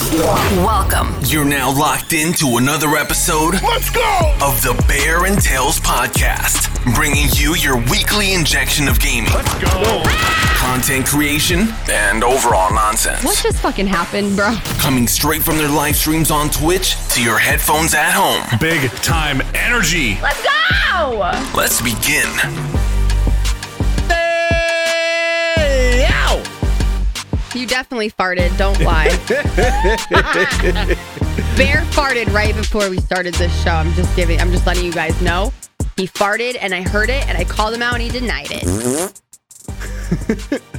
[0.00, 1.14] Welcome.
[1.26, 4.34] You're now locked into another episode Let's go!
[4.40, 10.02] of the Bear and Tails podcast, bringing you your weekly injection of gaming, Let's go!
[10.56, 13.22] content creation, and overall nonsense.
[13.22, 14.56] What just fucking happened, bro?
[14.78, 18.42] Coming straight from their live streams on Twitch to your headphones at home.
[18.58, 20.18] Big time energy.
[20.22, 21.18] Let's go!
[21.54, 22.79] Let's begin.
[27.54, 29.08] You definitely farted, don't lie.
[31.56, 33.72] Bear farted right before we started this show.
[33.72, 35.52] I'm just giving, I'm just letting you guys know.
[35.96, 38.62] He farted and I heard it and I called him out and he denied it.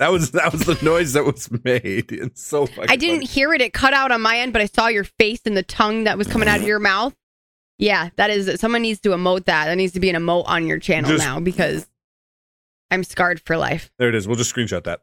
[0.00, 2.10] That was that was the noise that was made.
[2.10, 3.60] It's so fucking I didn't hear it.
[3.60, 6.16] It cut out on my end, but I saw your face and the tongue that
[6.16, 6.68] was coming out of mm.
[6.68, 7.14] your mouth.
[7.76, 9.66] Yeah, that is, someone needs to emote that.
[9.66, 11.86] That needs to be an emote on your channel Just- now because
[12.90, 13.90] I'm scarred for life.
[13.98, 14.26] There it is.
[14.26, 15.02] We'll just screenshot that.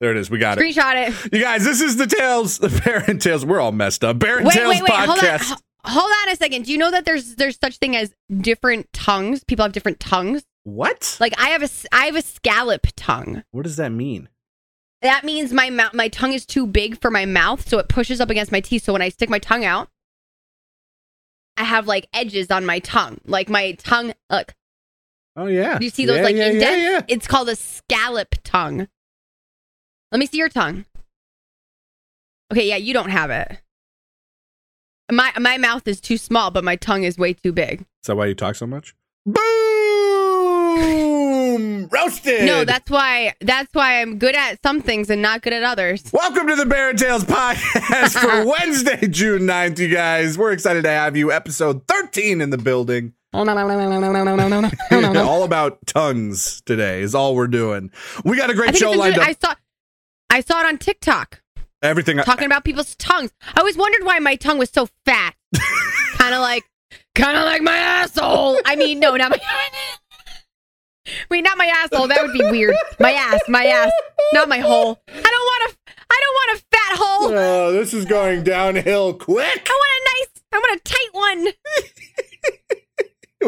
[0.00, 0.30] There it is.
[0.30, 0.62] We got it.
[0.62, 1.32] Screenshot it.
[1.32, 3.44] You guys, this is the Tails, the Bear and Tails.
[3.44, 4.18] We're all messed up.
[4.18, 4.92] Bear and wait, Tails wait, wait.
[4.92, 5.16] Hold on.
[5.18, 5.60] podcast.
[5.84, 6.64] Hold on a second.
[6.64, 9.44] Do you know that there's there's such thing as different tongues?
[9.44, 10.42] People have different tongues.
[10.64, 11.16] What?
[11.20, 13.44] Like I have a I have a scallop tongue.
[13.50, 14.28] what does that mean?
[15.02, 18.20] That means my mouth my tongue is too big for my mouth, so it pushes
[18.20, 18.84] up against my teeth.
[18.84, 19.88] So when I stick my tongue out,
[21.56, 23.18] I have like edges on my tongue.
[23.26, 24.12] Like my tongue.
[24.30, 24.54] Look,
[25.36, 25.78] Oh yeah.
[25.80, 26.64] you see those Yeah, like yeah, indents?
[26.82, 27.00] Yeah, yeah.
[27.08, 28.88] It's called a scallop tongue.
[30.12, 30.86] Let me see your tongue.
[32.52, 33.58] Okay, yeah, you don't have it.
[35.12, 37.82] My my mouth is too small, but my tongue is way too big.
[37.82, 38.96] Is that why you talk so much?
[39.24, 39.40] Boom!
[41.92, 42.44] Roasted.
[42.44, 46.02] No, that's why that's why I'm good at some things and not good at others.
[46.12, 50.36] Welcome to the Bear and Tails podcast for Wednesday, June 9th, you guys.
[50.36, 51.30] We're excited to have you.
[51.30, 53.12] Episode 13 in the building.
[55.16, 57.92] all about tongues today is all we're doing.
[58.24, 59.50] We got a great show lined interesting.
[59.50, 59.50] up.
[59.50, 59.54] I saw
[60.30, 61.42] I saw it on TikTok
[61.82, 62.16] Everything.
[62.18, 63.30] talking about people's tongues.
[63.54, 65.34] I always wondered why my tongue was so fat.
[66.18, 66.64] kind of like
[67.14, 68.58] kind of like my asshole.
[68.64, 69.38] I mean, no, not my
[71.30, 72.06] Wait, not my asshole.
[72.08, 72.76] That would be weird.
[73.00, 73.90] My ass, my ass,
[74.32, 75.00] not my hole.
[75.08, 75.76] I don't want a
[76.10, 77.32] I don't want a fat hole.
[77.34, 79.68] Oh, this is going downhill quick.
[79.68, 81.48] I want a nice I want a tight one.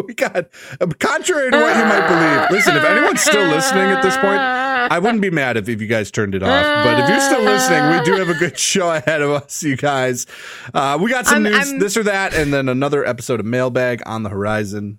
[0.06, 0.46] We got,
[0.80, 2.50] um, contrary to what you might believe.
[2.50, 4.38] Listen, if anyone's still listening at this point,
[4.90, 6.84] I wouldn't be mad if, if you guys turned it off.
[6.84, 9.76] But if you're still listening, we do have a good show ahead of us, you
[9.76, 10.26] guys.
[10.74, 13.46] Uh, we got some I'm- news, I'm- this or that, and then another episode of
[13.46, 14.98] Mailbag on the horizon.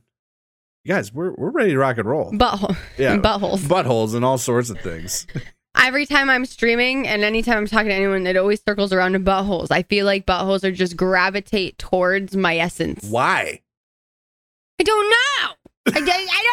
[0.86, 2.32] You guys, we're we're ready to rock and roll.
[2.32, 2.76] Butthole.
[2.98, 3.60] Yeah, Buttholes.
[3.60, 5.26] buttholes, and all sorts of things.
[5.76, 9.20] Every time I'm streaming and anytime I'm talking to anyone, it always circles around to
[9.20, 9.68] buttholes.
[9.72, 13.06] I feel like buttholes are just gravitate towards my essence.
[13.10, 13.62] Why?
[14.80, 15.62] I don't know.
[15.86, 16.44] I, don't- I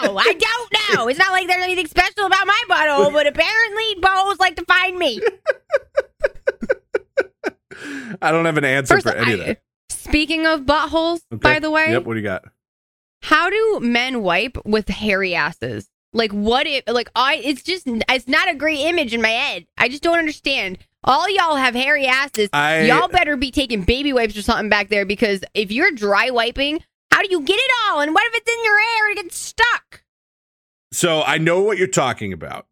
[0.00, 0.18] don't know.
[0.18, 1.08] I don't know.
[1.08, 4.96] It's not like there's anything special about my butthole, but apparently buttholes like to find
[4.98, 5.20] me.
[8.20, 9.60] I don't have an answer First, for any of that.
[9.90, 11.38] speaking of buttholes, Okay.
[11.40, 12.04] by the way, Yep.
[12.04, 12.44] What do you got?
[13.22, 15.88] how do men wipe with hairy asses?
[16.12, 19.66] Like what if like I it's just it's not a great image in my head.
[19.76, 20.78] I just don't understand.
[21.04, 22.48] All y'all have hairy asses.
[22.52, 26.30] I- y'all better be taking baby wipes or something back there because if you're dry
[26.30, 26.82] wiping,
[27.18, 28.00] how do you get it all?
[28.00, 30.04] And what if it's in your hair and it gets stuck?
[30.92, 32.66] So I know what you're talking about.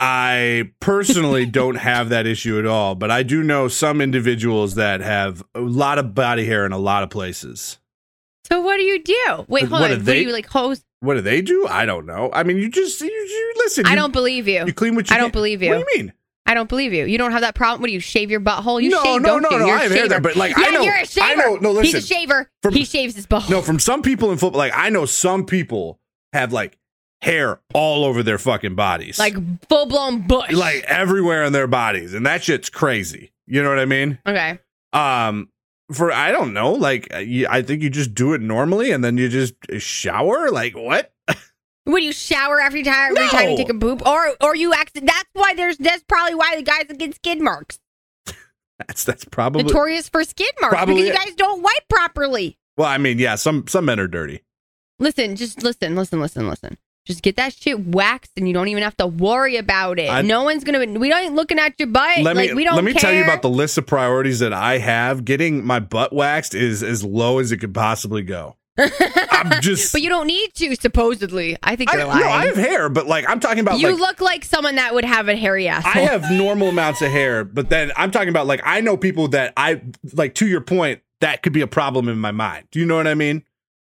[0.00, 5.02] I personally don't have that issue at all, but I do know some individuals that
[5.02, 7.78] have a lot of body hair in a lot of places.
[8.48, 9.44] So what do you do?
[9.48, 9.88] Wait, What hold on.
[9.90, 10.82] do What they- do you like hose?
[11.00, 11.66] What do they do?
[11.68, 12.30] I don't know.
[12.32, 13.84] I mean, you just you, you listen.
[13.84, 14.64] I you- don't believe you.
[14.64, 15.14] You clean what you.
[15.14, 15.68] I don't can- believe you.
[15.68, 16.12] What do you mean?
[16.46, 17.04] I don't believe you.
[17.06, 17.80] You don't have that problem.
[17.82, 18.82] What do you shave your butthole?
[18.82, 19.58] You No, shave, no, no, you?
[19.60, 21.36] no, You're I haven't heard that, but, like, yeah, I know- you're a I shaver.
[21.36, 21.84] know- no, listen.
[22.00, 22.50] He's a shaver.
[22.62, 23.50] From- he shaves his butthole.
[23.50, 26.00] No, from some people in football, like I know some people
[26.32, 26.76] have like
[27.22, 29.34] hair all over their fucking bodies, like
[29.68, 30.50] full blown bush.
[30.50, 33.32] like everywhere in their bodies, and that shit's crazy.
[33.46, 34.18] You know what I mean?
[34.26, 34.58] okay.
[34.92, 35.48] um
[35.92, 37.18] for i don't know like uh,
[37.50, 41.11] i think you just do it normally and then you just shower like what
[41.86, 45.10] Would you shower every time every time you take a poop, or or you accident?
[45.10, 47.78] That's why there's that's probably why the guys get skid marks.
[48.86, 52.58] that's that's probably Notorious for skid marks because you guys don't wipe properly.
[52.76, 54.42] well i mean yeah some some men are dirty
[54.98, 56.78] Listen, just listen, listen, listen, listen.
[57.04, 60.08] Just get that shit waxed, and you don't even have to worry about it.
[60.08, 60.78] I- no one's gonna.
[60.78, 62.18] We don't looking at your butt.
[62.20, 62.76] let like me we don't.
[62.76, 66.12] let me tell you about the list of priorities that i have getting my butt
[66.12, 70.54] waxed is as low as it could possibly go i'm just But you don't need
[70.54, 70.74] to.
[70.76, 72.24] Supposedly, I think I, you're no, lying.
[72.24, 75.04] I have hair but like i'm talking about you like look like someone that would
[75.04, 75.92] have a hairy asshole.
[76.02, 79.28] I have normal amounts of hair, but then I'm talking about like I know people
[79.28, 79.82] that I
[80.14, 82.66] like to your point that could be a problem in my mind.
[82.70, 83.44] Do you know what I mean?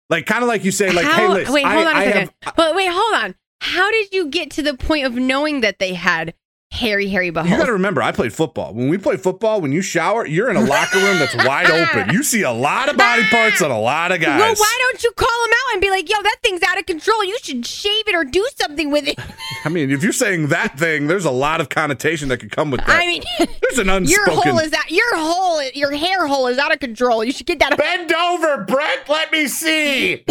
[0.09, 1.99] Like kind of like you say, like, How- hey, Liz, wait, I- hold on a
[1.99, 2.31] I second.
[2.41, 3.35] have- But wait, hold on.
[3.61, 6.33] How did you get to the point of knowing that they had
[6.71, 8.73] hairy, hairy You got to remember, I played football.
[8.73, 12.13] When we play football, when you shower, you're in a locker room that's wide open.
[12.13, 14.39] You see a lot of body parts on a lot of guys.
[14.39, 16.85] Well, why don't you call him out and be like, "Yo, that thing's out of
[16.85, 17.23] control.
[17.23, 19.19] You should shave it or do something with it."
[19.65, 22.71] I mean, if you're saying that thing, there's a lot of connotation that could come
[22.71, 22.89] with that.
[22.89, 24.33] I mean, there's an unspoken.
[24.33, 24.89] your hole is out.
[24.89, 27.23] Your hole, your hair hole is out of control.
[27.23, 27.77] You should get that.
[27.77, 29.07] Bend over, Brent.
[29.09, 30.25] Let me see.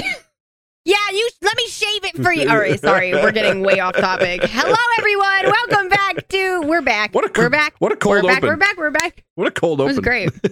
[0.86, 1.28] Yeah, you.
[1.42, 2.48] Let me shave it for you.
[2.48, 4.40] All right, sorry, we're getting way off topic.
[4.44, 5.42] Hello, everyone.
[5.68, 6.62] Welcome back to.
[6.62, 7.14] We're back.
[7.14, 7.74] What a co- we're back.
[7.80, 8.48] what a cold we're back, open.
[8.48, 8.76] We're back.
[8.78, 9.24] We're back.
[9.34, 10.30] What a cold It was great.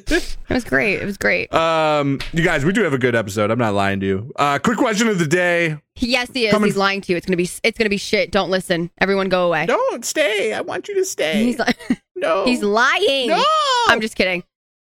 [0.51, 1.01] It was great.
[1.01, 1.53] It was great.
[1.53, 3.51] Um, you guys, we do have a good episode.
[3.51, 4.33] I'm not lying to you.
[4.37, 5.77] Uh, quick question of the day.
[5.97, 6.53] Yes, he is.
[6.53, 7.17] Coming- He's lying to you.
[7.17, 7.49] It's gonna be.
[7.63, 8.31] It's gonna be shit.
[8.31, 8.91] Don't listen.
[9.01, 9.65] Everyone, go away.
[9.65, 10.53] Don't stay.
[10.53, 11.43] I want you to stay.
[11.45, 12.45] He's li- no.
[12.45, 13.29] he's lying.
[13.29, 13.43] no.
[13.89, 14.45] I'm just kidding.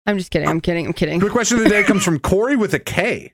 [0.07, 0.49] I'm just kidding.
[0.49, 0.87] I'm kidding.
[0.87, 1.21] I'm kidding.
[1.21, 3.33] Quick question of the day comes from Corey with a K.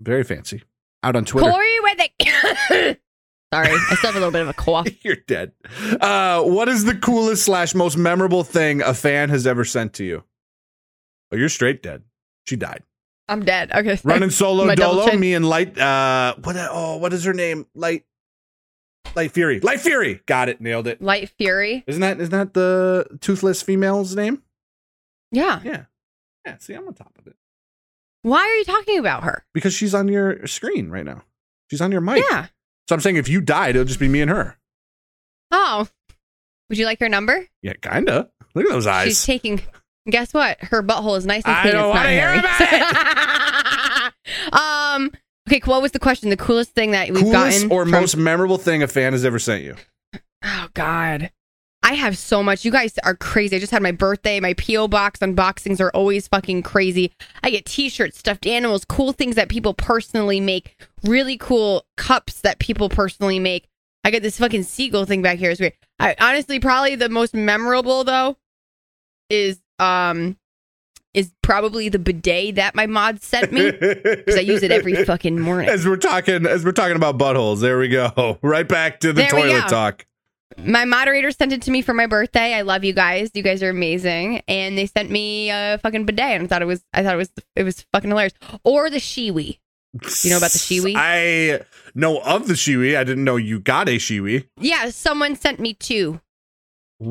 [0.00, 0.62] Very fancy.
[1.02, 1.50] Out on Twitter.
[1.50, 1.68] Corey.
[3.52, 4.88] Sorry, I still have a little bit of a cough.
[5.04, 5.52] You're dead.
[6.00, 10.04] Uh, what is the coolest slash most memorable thing a fan has ever sent to
[10.04, 10.24] you?
[11.30, 12.02] Oh, you're straight dead.
[12.46, 12.82] She died.
[13.28, 13.72] I'm dead.
[13.72, 13.98] Okay.
[14.04, 15.10] Running solo My dolo.
[15.16, 15.78] Me and Light.
[15.78, 16.56] Uh, what?
[16.58, 17.66] Oh, what is her name?
[17.74, 18.04] Light.
[19.14, 19.60] Light Fury.
[19.60, 20.20] Light Fury.
[20.26, 20.60] Got it.
[20.60, 21.00] Nailed it.
[21.00, 21.84] Light Fury.
[21.86, 24.42] Isn't that isn't that the toothless female's name?
[25.30, 25.60] Yeah.
[25.64, 25.84] Yeah.
[26.46, 26.58] Yeah.
[26.58, 27.36] See, I'm on top of it
[28.22, 29.44] Why are you talking about her?
[29.54, 31.22] because she's on your screen right now.
[31.70, 32.22] She's on your mic.
[32.30, 32.46] Yeah.
[32.88, 34.56] So I'm saying if you died, it'll just be me and her.
[35.50, 35.88] Oh.
[36.68, 37.46] Would you like her number?
[37.62, 38.30] Yeah, kinda.
[38.54, 39.08] Look at those eyes.
[39.08, 39.60] She's taking.
[40.10, 40.58] Guess what?
[40.60, 41.74] Her butthole is nice and I clean.
[41.74, 44.12] don't it's not wanna hear hairy.
[44.52, 45.12] um.
[45.48, 45.60] Okay.
[45.64, 46.30] What was the question?
[46.30, 49.24] The coolest thing that we've Coolest gotten or from- most memorable thing a fan has
[49.24, 49.76] ever sent you?
[50.44, 51.30] Oh God.
[51.82, 52.64] I have so much.
[52.64, 53.56] You guys are crazy.
[53.56, 54.38] I just had my birthday.
[54.38, 57.12] My PO box unboxings are always fucking crazy.
[57.42, 62.60] I get T-shirts, stuffed animals, cool things that people personally make, really cool cups that
[62.60, 63.68] people personally make.
[64.04, 65.50] I get this fucking seagull thing back here.
[65.50, 65.74] It's weird.
[65.98, 68.36] I honestly probably the most memorable though
[69.30, 70.36] is um
[71.14, 75.38] is probably the bidet that my mod sent me because I use it every fucking
[75.38, 75.68] morning.
[75.68, 78.38] As we're talking, as we're talking about buttholes, there we go.
[78.42, 80.06] Right back to the There toilet talk.
[80.58, 82.54] My moderator sent it to me for my birthday.
[82.54, 83.30] I love you guys.
[83.34, 84.42] You guys are amazing.
[84.48, 87.18] And they sent me a fucking bidet, and I thought it was, I thought it
[87.18, 88.34] was, it was fucking hilarious.
[88.64, 89.58] Or the Shewee.
[90.22, 90.94] You know about the Shewee?
[90.96, 91.60] I
[91.94, 92.96] know of the Shewee.
[92.96, 94.48] I didn't know you got a Shewee.
[94.58, 96.20] Yeah, someone sent me two.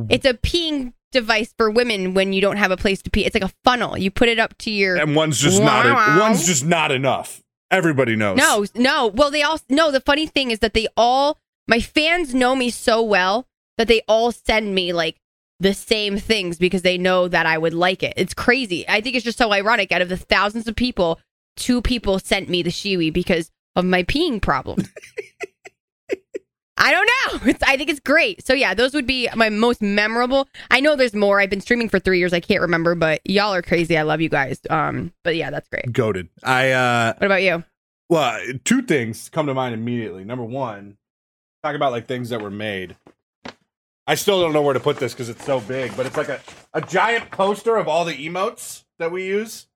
[0.10, 3.26] It's a peeing device for women when you don't have a place to pee.
[3.26, 3.98] It's like a funnel.
[3.98, 4.96] You put it up to your.
[4.98, 5.86] And one's just not.
[5.86, 6.20] Wow.
[6.20, 7.42] One's just not enough.
[7.70, 8.38] Everybody knows.
[8.38, 9.08] No, no.
[9.08, 9.92] Well, they all no.
[9.92, 11.40] The funny thing is that they all
[11.72, 13.48] my fans know me so well
[13.78, 15.16] that they all send me like
[15.62, 18.14] the same things because they know that I would like it.
[18.18, 18.84] It's crazy.
[18.90, 19.94] I think it's just so ironic.
[19.94, 21.22] Out of the thousands of people,
[21.56, 24.86] two people sent me the Shewee because of my peeing problem.
[26.78, 27.40] I don't know.
[27.52, 28.46] It's, I think it's great.
[28.46, 30.50] So yeah, those would be my most memorable.
[30.70, 31.40] I know there's more.
[31.40, 32.34] I've been streaming for three years.
[32.34, 33.98] I can't remember, but y'all are crazy.
[33.98, 34.60] I love you guys.
[34.70, 35.94] Um, but yeah, that's great.
[35.94, 36.28] Goaded.
[36.44, 37.64] I uh What about you?
[38.10, 40.26] well, two things come to mind immediately.
[40.26, 40.98] Number one,
[41.64, 42.96] talk about like things that were made.
[44.08, 46.30] I still don't know where to put this because it's so big, but it's like
[46.30, 46.42] a,
[46.74, 49.68] a giant poster of all the emotes that we use.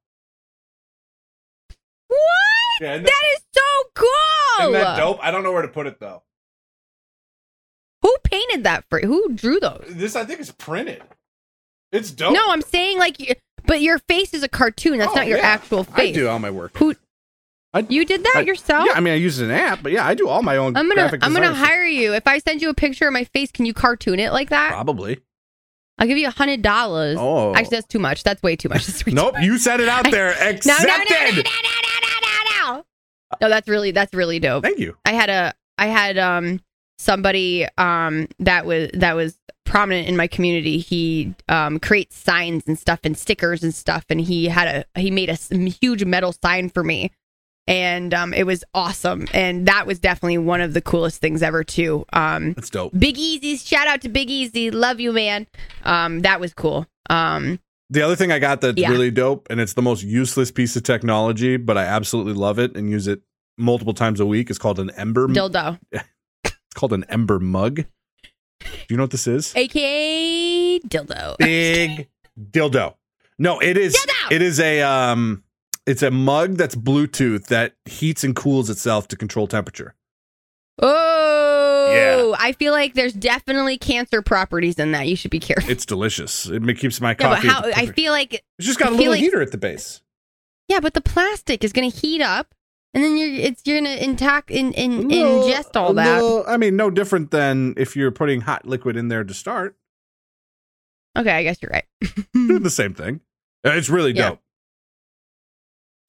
[2.07, 2.19] What?
[2.81, 3.61] Yeah, isn't That is so
[3.93, 4.61] cool.
[4.61, 5.19] Isn't that dope?
[5.21, 6.23] I don't know where to put it though.
[8.01, 9.85] Who painted that for Who drew those?
[9.89, 11.01] This I think is printed.
[11.91, 12.33] It's dope.
[12.33, 14.97] No, I'm saying like, but your face is a cartoon.
[14.97, 15.47] That's Oh, not your yeah.
[15.47, 16.15] actual face.
[16.15, 16.77] I do all my work.
[16.77, 16.95] Who?
[17.75, 18.85] I- you did that I- yourself?
[18.87, 20.75] Yeah, I mean I use an app, but yeah, I do all my own.
[20.75, 22.13] I'm gonna I'm gonna hire you.
[22.13, 24.71] If I send you a picture of my face, can you cartoon it like that?
[24.71, 25.19] Probably.
[25.97, 27.17] I'll give you a hundred dollars.
[27.19, 27.53] Oh.
[27.55, 28.23] Actually, that's too much.
[28.23, 28.85] That's way too much.
[28.87, 29.43] That's way too Nope, much.
[29.43, 30.31] you said it out there.
[30.31, 30.87] Accepted.
[30.87, 31.49] no, no, no, no, no,
[32.01, 32.85] no, no, no, no.
[33.41, 34.63] No, that's really that's really dope.
[34.63, 34.97] Thank you.
[35.05, 36.61] I had a I had um
[36.97, 40.77] somebody um that was that was prominent in my community.
[40.77, 45.11] He um creates signs and stuff and stickers and stuff and he had a he
[45.11, 45.35] made a
[45.81, 47.11] huge metal sign for me.
[47.67, 51.63] And um it was awesome and that was definitely one of the coolest things ever
[51.63, 52.05] too.
[52.13, 52.91] Um That's dope.
[52.97, 54.69] Big Easy, shout out to Big Easy.
[54.71, 55.47] Love you, man.
[55.83, 56.85] Um that was cool.
[57.09, 58.91] Um The other thing I got that's Yeah.
[58.91, 62.75] really dope, and it's the most useless piece of technology, but I absolutely love it
[62.77, 63.21] and use it
[63.57, 64.49] multiple times a week.
[64.51, 65.27] Is called an Ember.
[65.27, 65.79] dildo.
[66.43, 67.75] It's called an Ember mug.
[68.59, 69.53] Do you know what this is?
[69.55, 71.37] AKA dildo.
[71.39, 72.09] Big
[72.51, 72.95] dildo.
[73.39, 73.95] No, it is.
[73.95, 74.31] Dildo!
[74.35, 75.43] It is a um.
[75.85, 79.95] It's a mug that's Bluetooth that heats and cools itself to control temperature.
[80.81, 82.35] Oh, yeah.
[82.43, 85.07] I feel like there's definitely cancer properties in that.
[85.07, 85.69] You should be careful.
[85.69, 86.47] It's delicious.
[86.47, 87.47] It keeps my coffee.
[87.47, 87.61] how?
[87.63, 90.01] I feel like it's just got I a little like- heater at the base.
[90.67, 92.53] yeah, but the plastic is going to heat up,
[92.93, 96.17] and then you're it's you're going to intact in, in No, ingest all that.
[96.19, 99.77] no, I mean, no different than if you're putting hot liquid in there to start.
[101.17, 101.85] Okay, I guess you're right.
[102.63, 103.21] The same thing.
[103.63, 104.29] It's really Yeah.
[104.31, 104.39] dope.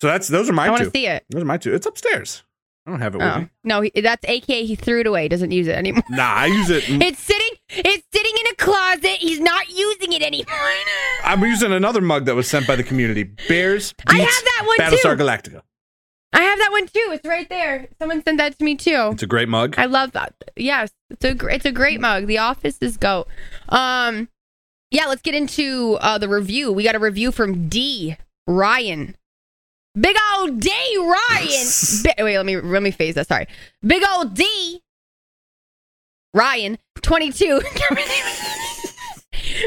[0.01, 1.25] So that's those are my I want to see it.
[1.31, 1.75] Those are my two.
[1.75, 2.43] It's upstairs.
[2.87, 3.49] I don't have it with Oh me.
[3.65, 5.25] no, he, that's AKA he threw it away.
[5.25, 6.05] He doesn't use it anymore.
[6.11, 6.85] Nah, I use it.
[6.89, 7.49] It's sitting.
[7.71, 9.19] It's sitting in a closet.
[9.19, 10.55] He's not using it anymore.
[11.25, 13.25] I'm using another mug that was sent by the community.
[13.25, 13.93] Bears.
[14.07, 14.97] I beats have that one too.
[14.97, 15.25] Battlestar too.
[15.51, 15.63] Galactica.
[16.33, 17.09] I have that one too.
[17.13, 17.89] It's right there.
[17.99, 19.09] Someone sent that to me too.
[19.13, 19.75] It's a great mug.
[19.79, 20.35] I love that.
[20.55, 22.27] Yes, it's a gr- it's a great mug.
[22.27, 23.27] The Office is go.
[23.71, 24.29] Um,
[24.93, 25.07] yeah.
[25.07, 26.71] Let's get into uh, the review.
[26.73, 29.17] We got a review from D Ryan.
[29.99, 31.67] Big old D Ryan.
[32.05, 33.27] Bi- wait, let me let me phase that.
[33.27, 33.47] Sorry,
[33.85, 34.83] big old D
[36.35, 37.57] Ryan, twenty two,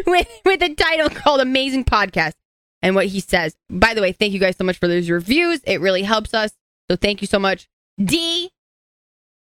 [0.06, 2.34] with with a title called "Amazing Podcast."
[2.82, 3.58] And what he says.
[3.70, 5.60] By the way, thank you guys so much for those reviews.
[5.66, 6.52] It really helps us.
[6.90, 7.68] So thank you so much,
[8.02, 8.52] D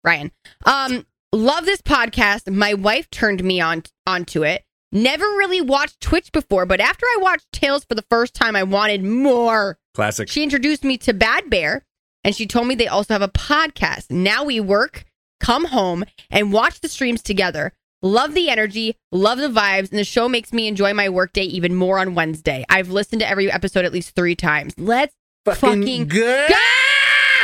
[0.04, 0.32] Ryan.
[0.66, 2.54] Um, love this podcast.
[2.54, 4.66] My wife turned me on onto it.
[4.92, 8.63] Never really watched Twitch before, but after I watched Tails for the first time, I
[8.63, 9.80] wanted more.
[9.94, 10.28] Classic.
[10.30, 11.84] She introduced me to Bad Bear,
[12.24, 14.10] and she told me they also have a podcast.
[14.10, 15.06] Now we work,
[15.40, 17.74] come home, and watch the streams together.
[18.02, 21.74] Love the energy, love the vibes, and the show makes me enjoy my workday even
[21.74, 22.66] more on Wednesday.
[22.70, 24.74] I've listened to every episode at least three times.
[24.78, 25.14] Let's
[25.46, 26.50] fucking good.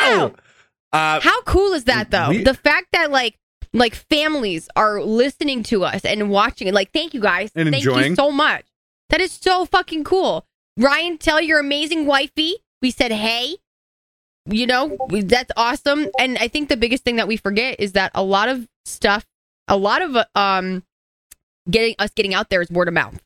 [0.02, 0.34] go!
[0.92, 2.30] Uh, How cool is that though?
[2.30, 3.36] We- the fact that like
[3.74, 6.74] like families are listening to us and watching it.
[6.74, 7.52] Like, thank you guys.
[7.56, 8.16] And thank you enjoying.
[8.16, 8.66] so much.
[9.10, 10.46] That is so fucking cool.
[10.80, 13.58] Ryan, tell your amazing wifey we said hey.
[14.50, 16.08] You know, that's awesome.
[16.18, 19.26] And I think the biggest thing that we forget is that a lot of stuff,
[19.68, 20.84] a lot of um
[21.70, 23.20] getting us getting out there is word of mouth.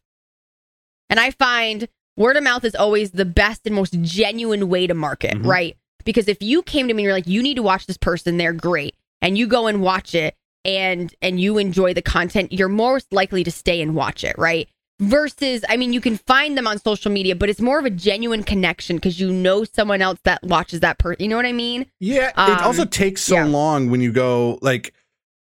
[1.09, 4.93] And I find word of mouth is always the best and most genuine way to
[4.93, 5.45] market, Mhm.
[5.45, 5.77] right?
[6.03, 8.37] Because if you came to me and you're like, you need to watch this person,
[8.37, 12.67] they're great, and you go and watch it and and you enjoy the content, you're
[12.67, 14.67] most likely to stay and watch it, right?
[14.99, 17.89] Versus, I mean, you can find them on social media, but it's more of a
[17.89, 21.23] genuine connection because you know someone else that watches that person.
[21.23, 21.87] You know what I mean?
[21.99, 23.45] Yeah, it Um, also takes so yeah.
[23.45, 24.93] long when you go like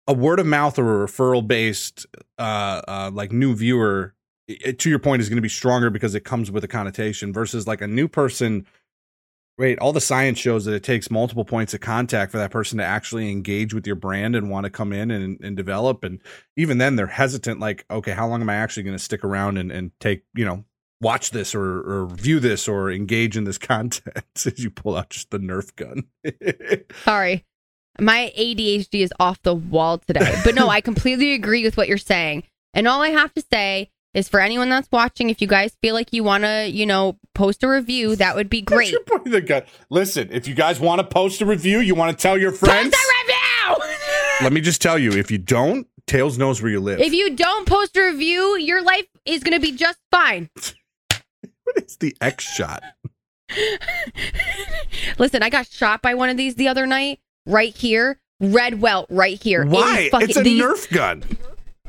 [0.07, 2.07] a word of mouth or a referral based
[2.39, 4.15] uh, uh like new viewer
[4.49, 7.33] it, to your point is going to be stronger because it comes with a connotation
[7.33, 8.67] versus like a new person
[9.61, 12.79] wait all the science shows that it takes multiple points of contact for that person
[12.79, 16.21] to actually engage with your brand and want to come in and, and develop and
[16.57, 19.59] even then they're hesitant like okay how long am i actually going to stick around
[19.59, 20.65] and, and take you know
[21.03, 25.11] watch this or, or view this or engage in this content as you pull out
[25.11, 26.05] just the nerf gun
[27.05, 27.45] Sorry.
[27.99, 30.41] My ADHD is off the wall today.
[30.45, 32.45] But no, I completely agree with what you're saying.
[32.73, 35.95] And all I have to say is for anyone that's watching, if you guys feel
[35.95, 38.91] like you want to, you know, post a review, that would be great.
[38.93, 39.63] You're the gun.
[39.89, 42.95] Listen, if you guys want to post a review, you want to tell your friends.
[42.95, 43.85] Post a review!
[44.43, 46.99] Let me just tell you, if you don't, Tails knows where you live.
[46.99, 50.51] if you don't post a review, your life is going to be just fine.
[51.65, 52.83] what is the X shot?
[55.19, 58.21] Listen, I got shot by one of these the other night, right here.
[58.41, 59.63] Red welt right here.
[59.63, 60.09] It is Why?
[60.11, 61.23] fucking- it's a these- Nerf gun.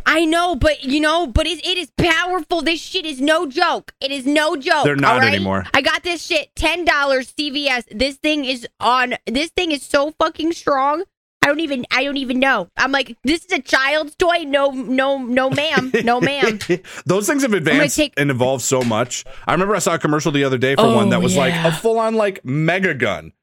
[0.06, 2.62] I know, but you know, but it, it is powerful.
[2.62, 3.94] This shit is no joke.
[4.02, 4.84] It is no joke.
[4.84, 5.34] They're not right?
[5.34, 5.66] anymore.
[5.74, 7.84] I got this shit ten dollars CVS.
[7.92, 9.16] This thing is on.
[9.26, 11.04] This thing is so fucking strong.
[11.44, 11.86] I don't even.
[11.92, 12.70] I don't even know.
[12.78, 14.44] I'm like, this is a child's toy.
[14.46, 16.60] No, no, no, ma'am, no, ma'am.
[17.08, 19.26] Those things have advanced take- and evolved so much.
[19.48, 21.54] I remember I saw a commercial the other day for Oh, one that was like
[21.56, 23.34] a full on like mega gun.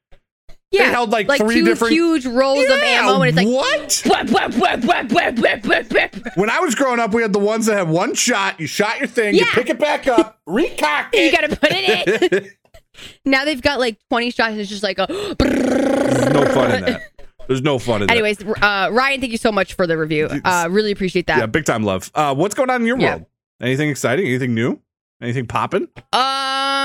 [0.71, 4.03] Yeah, held, like, like three two different- huge rolls of ammo, and it's like what?
[6.35, 8.59] When I was growing up, we had the ones that had one shot.
[8.59, 12.51] You shot your thing, you pick it back up, recock You gotta put it in.
[13.25, 15.07] now they've got like 20 shots, and it's just like a.
[15.39, 17.01] There's no fun in that.
[17.47, 18.13] There's no fun in that.
[18.13, 20.27] Anyways, uh, Ryan, thank you so much for the review.
[20.45, 21.39] Uh, really appreciate that.
[21.39, 22.11] Yeah, big time love.
[22.13, 23.09] Uh, what's going on in your Yeah.
[23.15, 23.25] world?
[23.59, 24.27] Anything exciting?
[24.27, 24.79] Anything new?
[25.21, 25.87] Anything popping?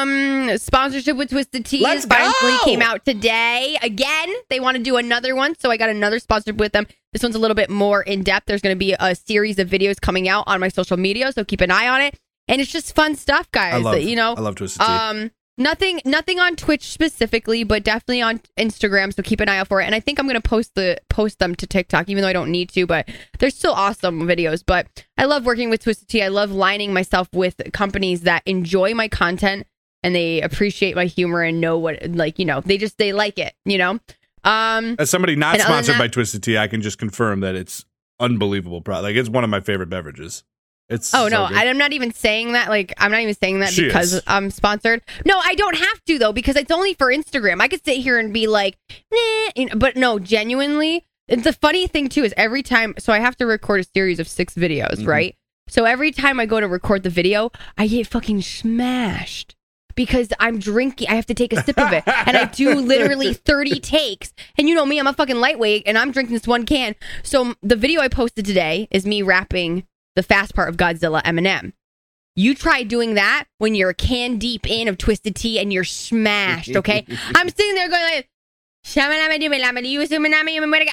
[0.05, 3.79] Um, sponsorship with Twisted Let's finally came out today.
[3.83, 6.87] Again, they want to do another one, so I got another sponsorship with them.
[7.13, 8.47] This one's a little bit more in depth.
[8.47, 11.45] There's going to be a series of videos coming out on my social media, so
[11.45, 12.19] keep an eye on it.
[12.49, 13.75] And it's just fun stuff, guys.
[13.75, 13.99] I love.
[14.01, 14.87] you know, I love Twisted Tea.
[14.93, 19.15] um, nothing, nothing on Twitch specifically, but definitely on Instagram.
[19.15, 19.87] So keep an eye out for it.
[19.87, 22.51] And I think I'm gonna post the post them to TikTok, even though I don't
[22.51, 22.87] need to.
[22.87, 23.09] But
[23.39, 24.63] they're still awesome videos.
[24.67, 26.23] But I love working with Twisted Tea.
[26.23, 29.67] I love lining myself with companies that enjoy my content
[30.05, 33.39] and they appreciate my humor and know what, like you know, they just they like
[33.41, 33.55] it.
[33.65, 33.99] You know.
[34.45, 36.99] Um, As somebody not and other than sponsored that- by Twisted Tea, I can just
[36.99, 37.85] confirm that it's
[38.21, 38.81] unbelievable.
[38.83, 39.03] Product.
[39.05, 40.45] Like it's one of my favorite beverages.
[40.91, 41.57] It's Oh so no, good.
[41.57, 42.69] I'm not even saying that.
[42.69, 44.23] Like, I'm not even saying that She because is.
[44.27, 45.01] I'm sponsored.
[45.25, 47.63] No, I don't have to though because it's only for Instagram.
[47.63, 48.77] I could sit here and be like,
[49.11, 51.07] nah, but no, genuinely.
[51.27, 54.29] The funny thing too is every time, so I have to record a series of
[54.29, 55.07] six videos, Mhm.
[55.07, 55.37] right?
[55.69, 59.54] So every time I go to record the video, I get fucking smashed
[59.95, 61.09] because I'm drinking.
[61.09, 62.05] I have to take a sip of it.
[62.27, 64.33] And I do literally 30 takes.
[64.57, 66.95] And you know me, I'm a fucking lightweight and I'm drinking this one can.
[67.23, 69.87] So the video I posted today is me rapping
[70.17, 71.73] the fast part of Godzilla Eminem.
[72.37, 75.85] You try doing that when you're a can deep in of Twisted Tea and you're
[75.85, 77.07] smashed, okay?
[77.35, 78.29] I'm sitting there going like,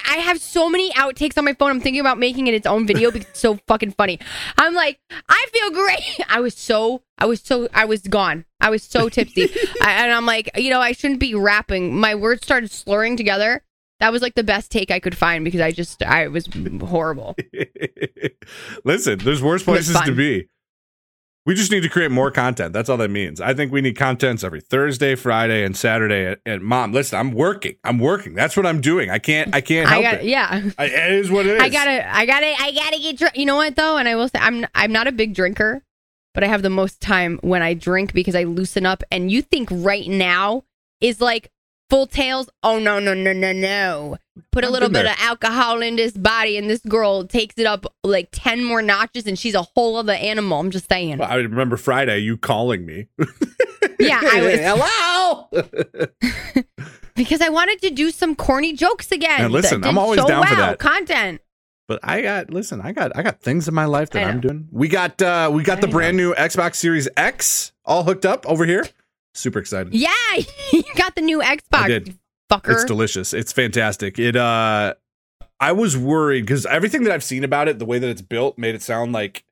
[0.08, 1.70] I have so many outtakes on my phone.
[1.70, 4.18] I'm thinking about making it its own video because it's so fucking funny.
[4.56, 6.20] I'm like, I feel great.
[6.28, 8.46] I was so, I was so, I was gone.
[8.60, 9.50] I was so tipsy.
[9.82, 11.94] I, and I'm like, you know, I shouldn't be rapping.
[11.94, 13.62] My words started slurring together.
[14.00, 16.48] That was like the best take I could find because I just, I was
[16.80, 17.36] horrible.
[18.84, 20.48] Listen, there's worse places to be.
[21.44, 22.72] We just need to create more content.
[22.72, 23.40] That's all that means.
[23.40, 26.36] I think we need contents every Thursday, Friday, and Saturday.
[26.46, 27.74] And mom, listen, I'm working.
[27.82, 28.34] I'm working.
[28.34, 29.10] That's what I'm doing.
[29.10, 29.52] I can't.
[29.52, 30.24] I can't help I got, it.
[30.26, 31.62] Yeah, I, it is what it is.
[31.62, 33.36] I gotta, I gotta, I gotta get drunk.
[33.36, 33.96] You know what though?
[33.96, 35.82] And I will say, I'm, I'm not a big drinker,
[36.32, 39.02] but I have the most time when I drink because I loosen up.
[39.10, 40.62] And you think right now
[41.00, 41.50] is like
[41.92, 42.48] full tails?
[42.62, 44.16] Oh no, no, no, no, no.
[44.50, 45.12] Put a I've little bit there.
[45.12, 49.26] of alcohol in this body, and this girl takes it up like ten more notches,
[49.26, 50.58] and she's a whole other animal.
[50.58, 51.18] I'm just saying.
[51.18, 53.08] Well, I remember Friday you calling me.
[53.98, 56.64] Yeah, I was Hello.
[57.14, 59.44] because I wanted to do some corny jokes again.
[59.44, 60.70] And listen, I'm always so down for well.
[60.70, 60.78] that.
[60.80, 61.40] Content.
[61.86, 64.66] But I got listen, I got I got things in my life that I'm doing.
[64.72, 65.92] We got uh we got I the know.
[65.92, 68.84] brand new Xbox Series X all hooked up over here.
[69.34, 69.94] Super excited.
[69.94, 70.10] Yeah,
[70.72, 72.16] you got the new Xbox,
[72.50, 72.72] fucker.
[72.72, 73.32] It's delicious.
[73.32, 74.18] It's fantastic.
[74.18, 74.94] It uh
[75.60, 78.58] I was worried because everything that I've seen about it, the way that it's built,
[78.58, 79.44] made it sound like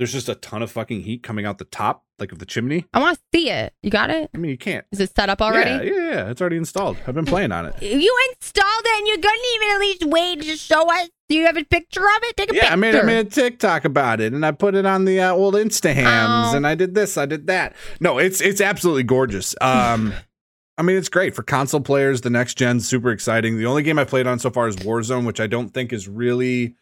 [0.00, 2.86] there's just a ton of fucking heat coming out the top, like of the chimney.
[2.94, 3.74] I want to see it.
[3.82, 4.30] You got it?
[4.34, 4.86] I mean, you can't.
[4.92, 5.70] Is it set up already?
[5.88, 6.30] Yeah, yeah, yeah.
[6.30, 6.96] It's already installed.
[7.06, 7.74] I've been playing on it.
[7.82, 11.10] You installed it and you couldn't even at least wait to show us.
[11.28, 12.36] Do you have a picture of it?
[12.38, 12.72] Take a Yeah, picture.
[12.72, 15.32] I made I made a TikTok about it, and I put it on the uh,
[15.32, 16.56] old Instahams, Oh.
[16.56, 17.76] and I did this, I did that.
[18.00, 19.54] No, it's it's absolutely gorgeous.
[19.60, 20.14] Um,
[20.78, 22.22] I mean, it's great for console players.
[22.22, 23.58] The next gen, super exciting.
[23.58, 26.08] The only game I played on so far is Warzone, which I don't think is
[26.08, 26.74] really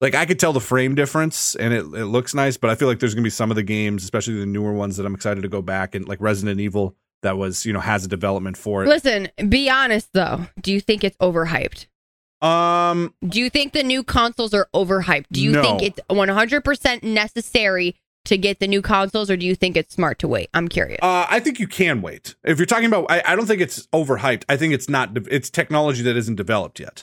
[0.00, 2.88] like I could tell the frame difference, and it it looks nice, but I feel
[2.88, 5.42] like there's gonna be some of the games, especially the newer ones, that I'm excited
[5.42, 6.96] to go back and like Resident Evil.
[7.22, 8.88] That was, you know, has a development for it.
[8.88, 10.46] Listen, be honest though.
[10.62, 11.86] Do you think it's overhyped?
[12.40, 15.24] Um, Do you think the new consoles are overhyped?
[15.32, 15.62] Do you No.
[15.62, 20.20] think it's 100% necessary to get the new consoles or do you think it's smart
[20.20, 20.48] to wait?
[20.54, 21.00] I'm curious.
[21.02, 22.36] Uh, I think you can wait.
[22.44, 24.44] If you're talking about, I, I don't think it's overhyped.
[24.48, 25.10] I think it's not.
[25.28, 27.02] It's technology that isn't developed yet.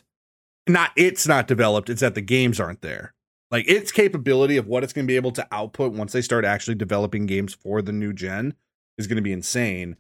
[0.68, 1.90] Not it's not developed.
[1.90, 3.14] It's that the games aren't there.
[3.52, 6.46] Like its capability of what it's going to be able to output once they start
[6.46, 8.56] actually developing games for the new gen
[8.98, 9.96] is going to be insane.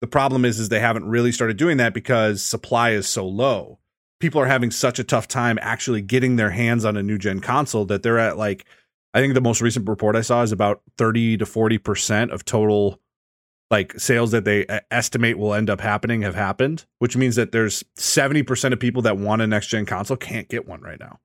[0.00, 3.78] The problem is, is they haven't really started doing that because supply is so low.
[4.20, 7.40] People are having such a tough time actually getting their hands on a new gen
[7.40, 8.64] console that they're at like,
[9.14, 13.00] I think the most recent report I saw is about 30 to 40% of total
[13.70, 17.82] like sales that they estimate will end up happening have happened, which means that there's
[17.96, 21.20] 70% of people that want a next gen console can't get one right now.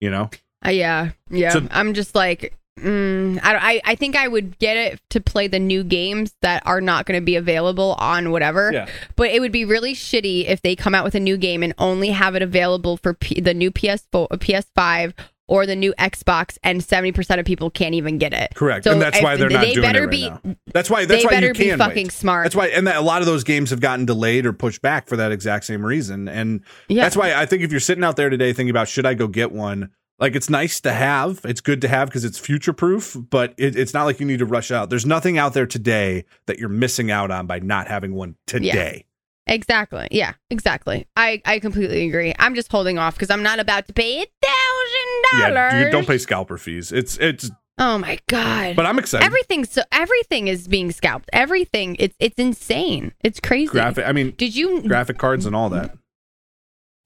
[0.00, 0.30] You know?
[0.64, 1.50] Uh, yeah, yeah.
[1.50, 5.48] So- I'm just like, mm, I, I, I think I would get it to play
[5.48, 8.70] the new games that are not going to be available on whatever.
[8.72, 8.88] Yeah.
[9.16, 11.72] But it would be really shitty if they come out with a new game and
[11.78, 15.14] only have it available for P- the new PS4, PS5
[15.48, 18.54] or the new Xbox, and 70% of people can't even get it.
[18.54, 18.84] Correct.
[18.84, 20.40] So and that's why they're not they doing it better right be, now.
[20.72, 22.12] That's why that's they why better you be can fucking wait.
[22.12, 22.44] smart.
[22.44, 25.08] That's why and that a lot of those games have gotten delayed or pushed back
[25.08, 26.28] for that exact same reason.
[26.28, 27.02] And Yeah.
[27.04, 29.28] that's why I think if you're sitting out there today thinking about should I go
[29.28, 33.16] get one, like it's nice to have, it's good to have because it's future proof,
[33.30, 34.88] but it, it's not like you need to rush out.
[34.90, 39.04] There's nothing out there today that you're missing out on by not having one today.
[39.48, 40.08] Exactly.
[40.10, 41.06] Yeah, exactly.
[41.16, 42.34] I, I completely agree.
[42.38, 45.05] I'm just holding off because I'm not about to pay a thousand
[45.38, 45.84] Yeah, dollars.
[45.84, 46.92] you don't pay scalper fees.
[46.92, 48.74] It's it's Oh my god.
[48.76, 49.24] but I'm excited.
[49.26, 51.28] everything so everything is being scalped.
[51.32, 51.96] Everything.
[51.98, 53.12] It's it's insane.
[53.22, 53.68] It's crazy.
[53.70, 55.94] graphic I mean Did you graphic cards and all that.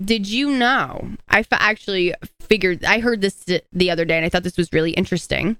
[0.02, 1.10] did you know?
[1.28, 4.72] I f- actually figured I heard this the other day and I thought this was
[4.72, 5.56] really interesting.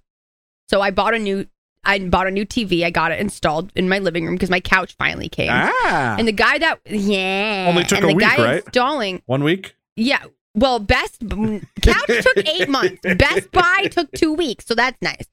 [0.69, 1.47] So I bought a new
[1.83, 2.85] I bought a new TV.
[2.85, 5.49] I got it installed in my living room because my couch finally came.
[5.51, 6.15] Ah.
[6.19, 8.63] And the guy that yeah, Only took and a the week, guy right?
[8.65, 9.75] installing one week?
[9.97, 10.23] Yeah.
[10.55, 11.21] Well, Best
[11.83, 13.01] Couch took eight months.
[13.17, 15.27] Best Buy took two weeks, so that's nice.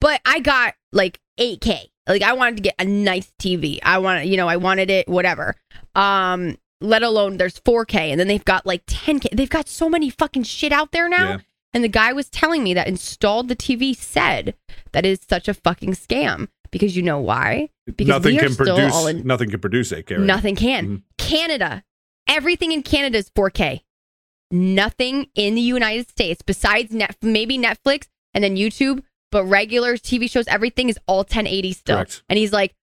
[0.00, 1.86] But I got like 8K.
[2.08, 3.78] Like I wanted to get a nice TV.
[3.82, 5.54] I wanted, you know, I wanted it, whatever.
[5.94, 9.30] Um, let alone there's 4K, and then they've got like 10K.
[9.36, 11.28] They've got so many fucking shit out there now.
[11.30, 11.38] Yeah.
[11.74, 14.54] And the guy was telling me that installed the TV said
[14.92, 17.68] that is such a fucking scam because you know why?
[17.86, 20.10] Because nothing can produce in nothing can produce 8K.
[20.16, 20.20] right?
[20.20, 20.86] Nothing can.
[20.86, 21.02] Mhm.
[21.18, 21.84] Canada.
[22.26, 23.82] Everything in Canada is 4K.
[24.50, 30.28] Nothing in the United States besides net, maybe Netflix and then YouTube but regular TV
[30.30, 31.96] shows, everything is all 1080 still.
[31.96, 32.22] Correct.
[32.28, 32.74] And he's like,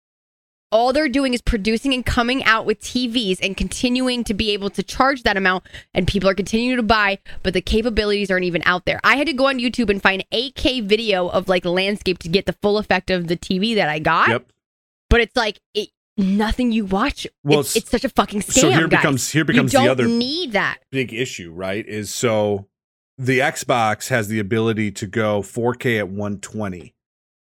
[0.72, 4.70] all they're doing is producing and coming out with TVs and continuing to be able
[4.72, 8.62] to charge that amount, and people are continuing to buy, but the capabilities aren't even
[8.66, 9.00] out there.
[9.04, 12.46] I had to go on YouTube and find 8K video of like landscape to get
[12.46, 14.30] the full effect of the TV that I got.
[14.30, 14.46] Yep.
[15.10, 17.28] But it's like it, nothing you watch.
[17.44, 18.54] Well, it's, it's such a fucking scam.
[18.62, 19.00] so here guys.
[19.00, 20.80] becomes- here becomes you the other- need that.
[20.92, 21.86] big issue, right?
[21.88, 22.68] Is so
[23.18, 26.94] the Xbox has the ability to go 4K at 120,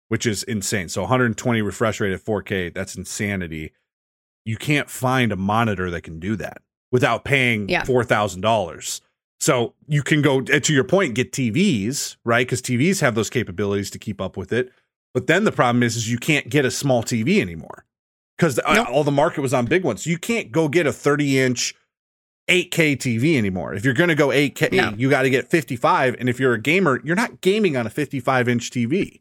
[0.09, 0.89] which is insane.
[0.89, 3.73] So 120 refresh rate at 4K, that's insanity.
[4.45, 7.83] You can't find a monitor that can do that without paying Yeah.
[7.85, 9.01] $4,000.
[9.39, 12.47] So you can go to your point, get TVs, right?
[12.47, 14.71] Because TVs have those capabilities to keep up with it.
[15.15, 17.85] But then the problem is, is you can't get a small TV anymore
[18.41, 18.89] because Nope.
[18.89, 20.07] all the market was on big ones.
[20.07, 21.75] You can't go get a 30 inch
[22.49, 23.75] 8K TV anymore.
[23.75, 24.95] If you're going to go 8K, No.
[24.97, 26.17] you got to get 55.
[26.19, 29.21] And if you're a gamer, you're not gaming on a 55 inch TV.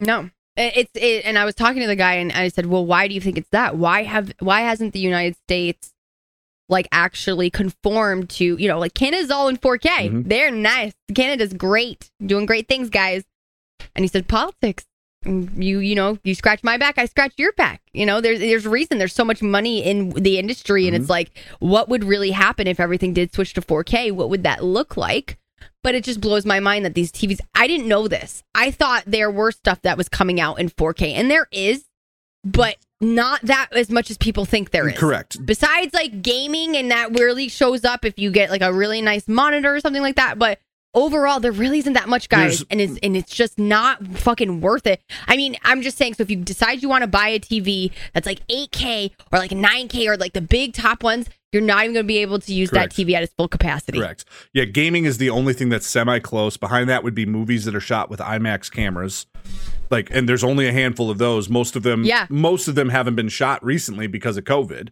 [0.00, 0.30] No.
[0.56, 3.14] It's it, and I was talking to the guy and I said, "Well, why do
[3.14, 3.76] you think it's that?
[3.76, 5.92] Why have why hasn't the United States
[6.68, 10.08] like actually conformed to, you know, like Canada's all in 4K.
[10.08, 10.28] Mhm.
[10.28, 10.92] They're nice.
[11.14, 12.10] Canada's great.
[12.24, 13.24] Doing great things, guys."
[13.96, 14.84] And he said, "Politics.
[15.26, 17.82] You you know, you scratch my back, I scratch your back.
[17.92, 21.04] You know, there's there's a reason there's so much money in the industry and it's
[21.04, 21.12] mm-hmm.
[21.12, 24.12] like what would really happen if everything did switch to 4K?
[24.12, 25.38] What would that look like?"
[25.82, 28.42] But it just blows my mind that these TVs, I didn't know this.
[28.54, 31.84] I thought there were stuff that was coming out in 4K, and there is,
[32.42, 34.98] but not that as much as people think there is.
[34.98, 35.44] Correct.
[35.44, 39.28] Besides like gaming, and that really shows up if you get like a really nice
[39.28, 40.38] monitor or something like that.
[40.38, 40.58] But
[40.94, 44.60] overall, there really isn't that much, guys, There's- and it's and it's just not fucking
[44.60, 45.00] worth it.
[45.26, 46.14] I mean, I'm just saying.
[46.14, 49.50] So if you decide you want to buy a TV that's like 8K or like
[49.50, 52.52] 9K or like the big top ones, you're not even going to be able to
[52.52, 52.96] use Correct.
[52.96, 53.98] that TV at its full capacity.
[53.98, 54.24] Correct.
[54.52, 56.56] Yeah, gaming is the only thing that's semi close.
[56.56, 59.26] Behind that would be movies that are shot with IMAX cameras.
[59.90, 61.48] Like, and there's only a handful of those.
[61.48, 62.26] Most of them, Yeah.
[62.30, 64.88] most of them haven't been shot recently because of COVID.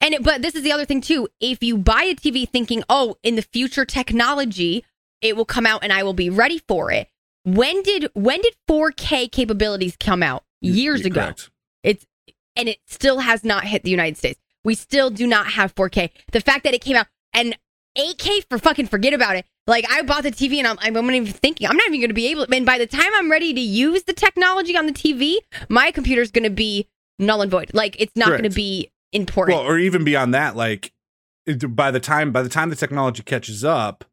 [0.00, 1.28] And it, but this is the other thing too.
[1.40, 4.84] If you buy a TV thinking, "Oh, in the future technology,
[5.20, 7.08] it will come out and I will be ready for it."
[7.44, 10.44] When did when did 4K capabilities come out?
[10.60, 11.20] Years ago.
[11.20, 11.50] correct.
[11.82, 12.06] It's
[12.56, 14.40] and it still has not hit the United States.
[14.64, 16.10] We still do not have 4K.
[16.32, 17.58] The fact that it came out and
[17.98, 19.44] 8K for fucking forget about it.
[19.66, 22.10] Like I bought the TV and I'm, I'm not even thinking I'm not even going
[22.10, 22.46] to be able.
[22.52, 25.36] And by the time I'm ready to use the technology on the TV,
[25.68, 27.70] my computer's going to be null and void.
[27.74, 29.58] Like it's not going to be important.
[29.58, 30.92] Well, or even beyond that, like
[31.46, 34.04] it, by the time by the time the technology catches up,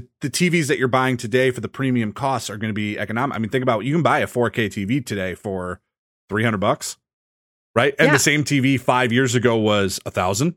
[0.00, 2.98] the, the TVs that you're buying today for the premium costs are going to be
[2.98, 3.34] economic.
[3.36, 5.80] I mean, think about you can buy a 4K TV today for
[6.28, 6.96] 300 bucks,
[7.74, 7.94] right?
[7.98, 8.12] And Yeah.
[8.12, 10.54] the same TV five years ago was a thousand.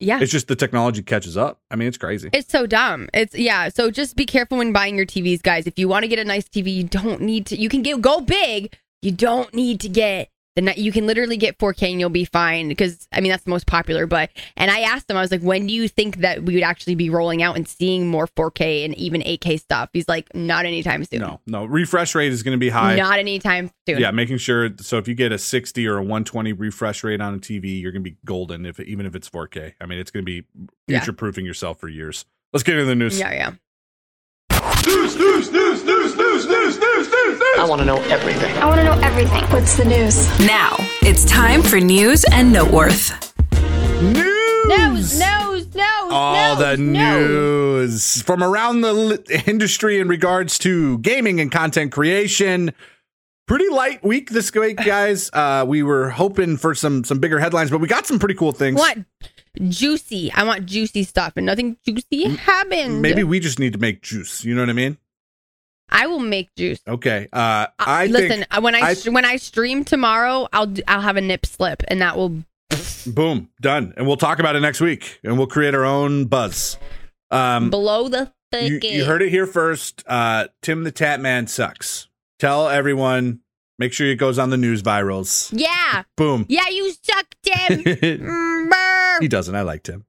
[0.00, 0.20] yeah.
[0.20, 1.60] It's just the technology catches up.
[1.70, 2.30] I mean, it's crazy.
[2.32, 3.08] It's so dumb.
[3.12, 3.68] It's yeah.
[3.68, 5.66] So just be careful when buying your TVs, guys.
[5.66, 7.56] If you want to get a nice TV, you don't need to.
[7.60, 8.76] You can get go big.
[9.02, 10.30] You don't need to get
[10.66, 10.80] the.
[10.80, 13.66] You can literally get 4K and you'll be fine because I mean that's the most
[13.66, 14.06] popular.
[14.06, 16.62] But and I asked him, I was like, when do you think that we would
[16.62, 19.90] actually be rolling out and seeing more 4K and even 8K stuff?
[19.92, 21.20] He's like, not anytime soon.
[21.20, 21.64] no, no.
[21.64, 22.96] Refresh rate is going to be high.
[22.96, 23.98] Not anytime soon.
[23.98, 24.70] Yeah, making sure.
[24.80, 27.92] So if you get a 60 or a 120 refresh rate on a TV, you're
[27.92, 28.66] going to be golden.
[28.66, 30.46] If even if it's 4K, I mean, it's going to be
[30.88, 32.24] future proofing yourself for years.
[32.52, 33.18] Let's get into the news.
[33.18, 33.52] Yeah, yeah.
[37.58, 38.56] I want to know everything.
[38.58, 39.42] I want to know everything.
[39.46, 40.28] What's the news?
[40.46, 43.34] Now, it's time for news and noteworth.
[44.00, 44.64] News.
[44.68, 46.12] Nose, nose, nose.
[46.12, 47.28] All nose, the nose.
[47.28, 52.72] news from around the li- industry in regards to gaming and content creation.
[53.48, 55.28] Pretty light week this week, guys.
[55.32, 58.52] Uh, we were hoping for some some bigger headlines, but we got some pretty cool
[58.52, 58.78] things.
[58.78, 58.98] What?
[59.68, 60.30] Juicy.
[60.30, 63.02] I want juicy stuff, and nothing juicy happened.
[63.02, 64.44] Maybe we just need to make juice.
[64.44, 64.96] You know what I mean?
[65.90, 66.80] I will make juice.
[66.86, 67.28] Okay.
[67.32, 71.16] Uh, I listen think uh, when I, I- when I stream tomorrow, I'll I'll have
[71.16, 72.44] a nip slip, and that will
[73.06, 76.78] boom done, and we'll talk about it next week, and we'll create our own buzz.
[77.30, 80.02] Um, blow the you, you heard it here first.
[80.06, 82.08] Uh, Tim the Tat Man sucks.
[82.38, 83.40] Tell everyone.
[83.80, 85.50] Make sure it goes on the news virals.
[85.52, 86.46] Yeah, Boom.
[86.48, 87.84] yeah, you suck, Tim.
[87.84, 89.54] Mm, he doesn't.
[89.54, 90.04] I like Tim.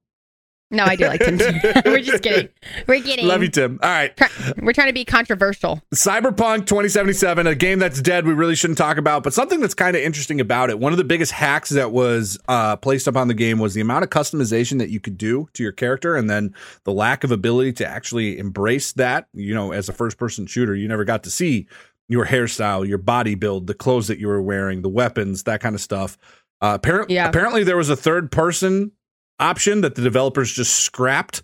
[0.70, 1.38] No, I do like Tim.
[1.84, 2.48] We're just kidding.
[2.86, 3.26] We're kidding.
[3.26, 3.78] Love you, Tim.
[3.82, 4.18] All right.
[4.62, 5.82] We're trying to be controversial.
[5.94, 9.96] Cyberpunk 2077, a game that's dead, we really shouldn't talk about, but something that's kind
[9.96, 10.78] of interesting about it.
[10.78, 14.04] One of the biggest hacks that was uh, placed upon the game was the amount
[14.04, 16.54] of customization that you could do to your character, and then
[16.84, 19.26] the lack of ability to actually embrace that.
[19.32, 21.66] You know, as a first person shooter, you never got to see
[22.08, 25.74] your hairstyle, your body build, the clothes that you were wearing, the weapons, that kind
[25.74, 26.16] of stuff.
[26.60, 27.28] Uh, apparently, Yeah.
[27.28, 28.92] apparently, there was a third person
[29.40, 31.42] option that the developers just scrapped,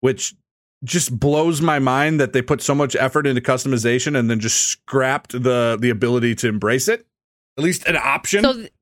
[0.00, 0.34] which
[0.84, 4.68] just blows my mind that they put so much effort into customization and then just
[4.68, 7.06] scrapped the the ability to embrace it.
[7.58, 8.42] At least an option.
[8.42, 8.72] So, th-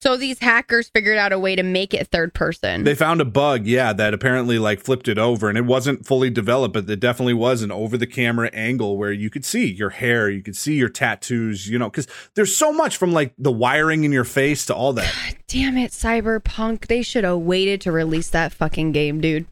[0.00, 2.84] so these hackers figured out a way to make it third person.
[2.84, 6.30] They found a bug, yeah, that apparently like flipped it over and it wasn't fully
[6.30, 9.90] developed, but it definitely was an over the camera angle where you could see your
[9.90, 13.52] hair, you could see your tattoos, you know, because there's so much from like the
[13.52, 15.12] wiring in your face to all that.
[15.12, 16.88] God Damn it, Cyberpunk!
[16.88, 19.46] They should have waited to release that fucking game, dude.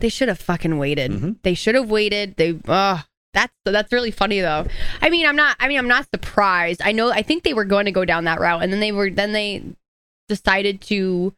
[0.00, 1.10] They should have fucking waited.
[1.12, 1.32] Mm-hmm.
[1.42, 2.36] They should have waited.
[2.36, 3.02] They, uh
[3.34, 4.66] that's that's really funny though.
[5.00, 5.56] I mean, I'm not.
[5.58, 6.82] I mean, I'm not surprised.
[6.82, 7.10] I know.
[7.10, 9.10] I think they were going to go down that route, and then they were.
[9.10, 9.62] Then they
[10.28, 11.34] decided to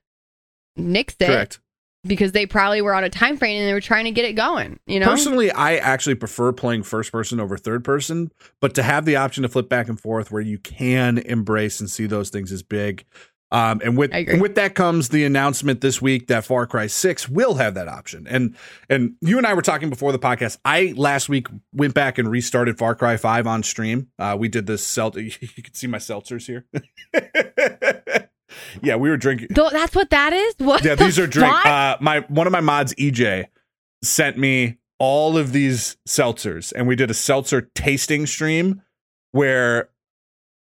[0.76, 1.60] nix it Correct.
[2.04, 4.32] because they probably were on a time frame and they were trying to get it
[4.34, 4.78] going.
[4.86, 9.04] You know, Personally, I actually prefer playing first person over third person, but to have
[9.04, 12.50] the option to flip back and forth where you can embrace and see those things
[12.52, 13.04] is big.
[13.50, 17.28] Um, and with and with that comes the announcement this week that Far Cry Six
[17.28, 18.26] will have that option.
[18.28, 18.56] And
[18.90, 20.58] and you and I were talking before the podcast.
[20.64, 24.08] I last week went back and restarted Far Cry Five on stream.
[24.18, 26.66] Uh, we did this sel- You can see my seltzers here.
[28.82, 29.48] yeah, we were drinking.
[29.50, 30.54] Though that's what that is.
[30.58, 30.84] What?
[30.84, 31.54] Yeah, the these are drink.
[31.66, 33.46] Uh, my one of my mods, EJ,
[34.02, 38.82] sent me all of these seltzers, and we did a seltzer tasting stream
[39.32, 39.88] where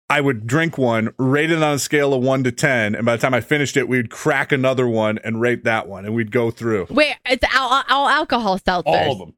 [0.09, 3.15] I would drink one, rate it on a scale of one to ten, and by
[3.15, 6.31] the time I finished it, we'd crack another one and rate that one, and we'd
[6.31, 8.83] go through Wait, it's all, all alcohol seltzers.
[8.87, 9.33] all of them,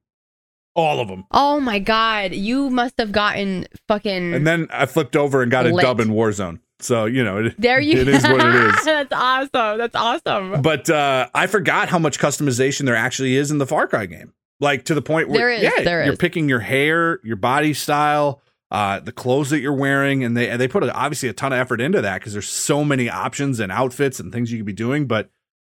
[0.75, 4.33] all of them, Oh my god, you must have gotten fucking.
[4.33, 6.59] and then I flipped over and got a dub in Warzone.
[6.83, 7.99] So you know, it, there you.
[7.99, 8.75] it is what it is.
[8.85, 9.77] That's awesome.
[9.77, 10.61] That's awesome.
[10.61, 14.33] But uh, I forgot how much customization there actually is in the Far Cry game.
[14.59, 16.19] Like to the point where There is, yeah, there you're is.
[16.19, 18.41] picking your hair, your body style,
[18.71, 21.51] uh, the clothes that you're wearing, and they and they put a, obviously a ton
[21.51, 24.65] of effort into that because there's so many options and outfits and things you could
[24.65, 25.05] be doing.
[25.05, 25.29] But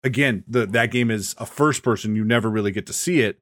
[0.03, 3.39] again, the that game is a first person; you never really get to see it.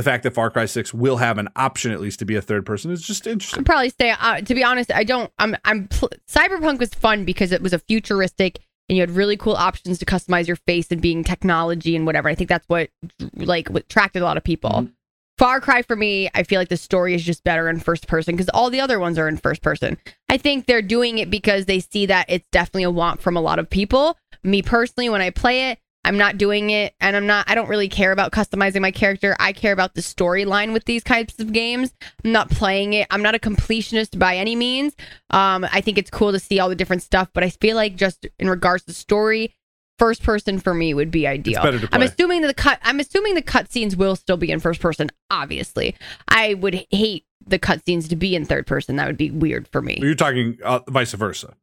[0.00, 2.40] The fact that Far Cry Six will have an option at least to be a
[2.40, 3.60] third person is just interesting.
[3.60, 5.30] I'd probably say, uh, to be honest, I don't.
[5.38, 5.54] I'm.
[5.66, 5.88] I'm.
[5.88, 9.98] Pl- Cyberpunk was fun because it was a futuristic, and you had really cool options
[9.98, 12.30] to customize your face and being technology and whatever.
[12.30, 12.88] I think that's what
[13.34, 14.70] like what attracted a lot of people.
[14.70, 14.92] Mm-hmm.
[15.36, 18.34] Far Cry for me, I feel like the story is just better in first person
[18.34, 19.98] because all the other ones are in first person.
[20.30, 23.42] I think they're doing it because they see that it's definitely a want from a
[23.42, 24.16] lot of people.
[24.42, 27.68] Me personally, when I play it, I'm not doing it and I'm not I don't
[27.68, 29.36] really care about customizing my character.
[29.38, 31.92] I care about the storyline with these types of games.
[32.24, 33.06] I'm not playing it.
[33.10, 34.94] I'm not a completionist by any means.
[35.30, 37.96] Um I think it's cool to see all the different stuff, but I feel like
[37.96, 39.54] just in regards to story,
[39.98, 41.60] first person for me would be ideal.
[41.92, 45.10] I'm assuming that the cut I'm assuming the cutscenes will still be in first person,
[45.30, 45.94] obviously.
[46.28, 48.96] I would hate the cutscenes to be in third person.
[48.96, 49.98] That would be weird for me.
[50.00, 51.54] You're talking uh, vice versa.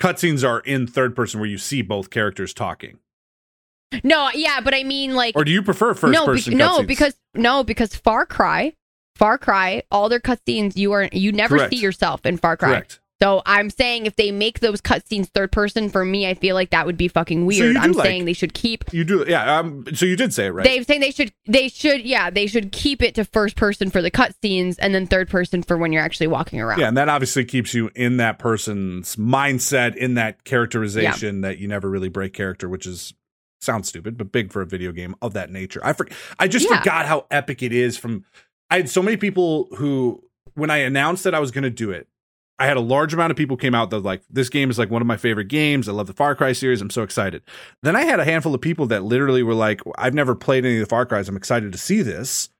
[0.00, 2.98] Cutscenes are in third person where you see both characters talking,
[4.02, 6.56] No, yeah, but I mean like or do you prefer first no, be- person?
[6.56, 6.86] no, cutscenes?
[6.86, 8.72] because no, because Far Cry,
[9.16, 11.72] Far Cry, all their cutscenes, you are you never Correct.
[11.72, 12.68] see yourself in Far Cry.
[12.70, 13.00] correct.
[13.22, 16.70] So I'm saying if they make those cutscenes third person, for me, I feel like
[16.70, 17.74] that would be fucking weird.
[17.74, 18.84] do I'm like- saying they should keep.
[18.92, 19.60] You do, yeah.
[19.60, 20.64] Um, so you did say it right.
[20.64, 24.02] They're saying they should, they should, yeah, they should keep it to first person for
[24.02, 26.80] the cutscenes, and then third person for when you're actually walking around.
[26.80, 31.68] yeah, and that obviously keeps you in that person's mindset, in that characterization that you
[31.68, 33.14] never really break character, which is
[33.64, 35.80] sounds stupid, but big for a video game of that nature.
[35.82, 36.06] I for,
[36.38, 36.78] I just Yeah.
[36.78, 37.96] forgot how epic it is.
[37.96, 38.24] From
[38.70, 40.22] I had so many people who,
[40.54, 42.06] when I announced that I was going to do it,
[42.58, 44.88] I had a large amount of people came out that like this game is like
[44.90, 45.88] one of my favorite games.
[45.88, 46.80] I love the Far Cry series.
[46.80, 47.42] I'm so excited.
[47.82, 50.76] Then I had a handful of people that literally were like, I've never played any
[50.76, 51.28] of the Far Cries.
[51.28, 52.50] I'm excited to see this.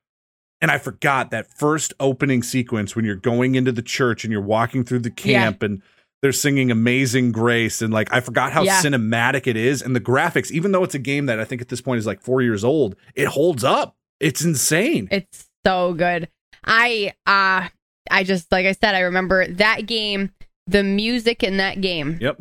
[0.61, 4.41] And I forgot that first opening sequence when you're going into the church and you're
[4.41, 5.83] walking through the camp and
[6.25, 7.83] they're singing Amazing Grace.
[7.83, 8.81] And like, I forgot how Yeah.
[8.81, 9.83] cinematic it is.
[9.83, 12.07] And the graphics, even though it's a game that I think at this point is
[12.07, 13.95] like four years old, it holds up.
[14.21, 15.07] It's insane.
[15.11, 16.31] It's so good.
[16.65, 17.69] I uh
[18.11, 20.31] I just like I said, I remember that game,
[20.67, 22.41] the music in that game Yep.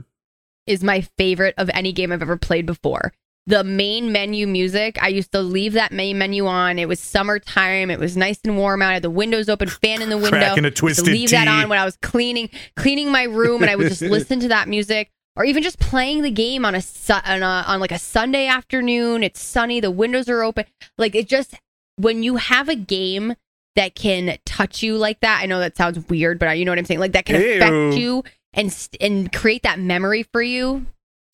[0.65, 3.11] is my favorite of any game I've ever played before.
[3.45, 6.79] The main menu music, I used to leave that main menu on.
[6.79, 7.91] It was summertime.
[7.91, 8.91] It was nice and warm out.
[8.91, 10.39] I had the windows open, fan in the window.
[10.39, 13.75] Cracking a twisted leave that on when I was cleaning cleaning my room, and I
[13.75, 17.13] would just listen to that music, or even just playing the game on a su-
[17.13, 19.23] on, a, on like a Sunday afternoon.
[19.23, 20.65] It's sunny, the windows are open.
[20.97, 21.55] Like it just
[21.97, 23.35] when you have a game
[23.75, 25.41] that can touch you like that.
[25.41, 26.99] I know that sounds weird, but you know what I'm saying.
[26.99, 27.55] Like that can Ew.
[27.55, 30.85] affect you and and create that memory for you.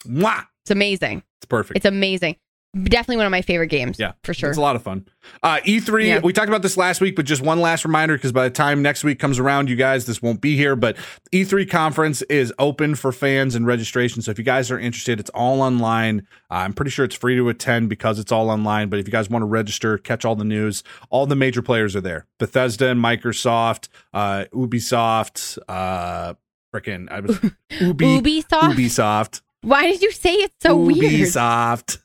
[0.06, 0.48] Mwah.
[0.64, 1.24] It's amazing.
[1.40, 1.78] It's perfect.
[1.78, 2.36] It's amazing.
[2.84, 3.98] definitely one of my favorite games.
[3.98, 4.50] Yeah, for sure.
[4.50, 5.08] It's a lot of fun.
[5.42, 6.20] Uh, E3, Yeah.
[6.20, 8.84] we talked about this last week, but just one last reminder because by the time
[8.84, 10.76] next week comes around, you guys, this won't be here.
[10.76, 10.96] But
[11.32, 14.22] E3 conference is open for fans and registration.
[14.22, 16.28] So if you guys are interested, it's all online.
[16.52, 18.90] Uh, I'm pretty sure it's free to attend because it's all online.
[18.90, 21.96] But if you guys want to register, catch all the news, all the major players
[21.96, 26.36] are there Bethesda and Microsoft, uh, Ubisoft, uh,
[26.74, 27.40] freaking, I was
[27.82, 28.74] Ubi, Ubisoft?
[28.76, 30.98] Ubisoft, Why did you say it's so weird?
[31.14, 32.00] Ubisoft,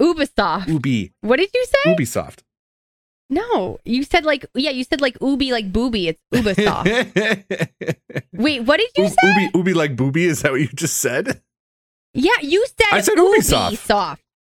[0.00, 0.68] Ubisoft.
[0.68, 1.94] Ubi, What did you say?
[1.94, 2.40] Ubisoft.
[3.30, 6.08] No, you said like yeah, you said like Ubi like booby.
[6.08, 6.86] It's Ubisoft.
[8.32, 9.16] Wait, what did you U- say?
[9.44, 10.24] Ubi, Ubi like booby?
[10.24, 11.42] Is that what you just said?
[12.14, 13.70] Yeah, you said I said Ubisoft.
[13.72, 14.18] Ubisoft.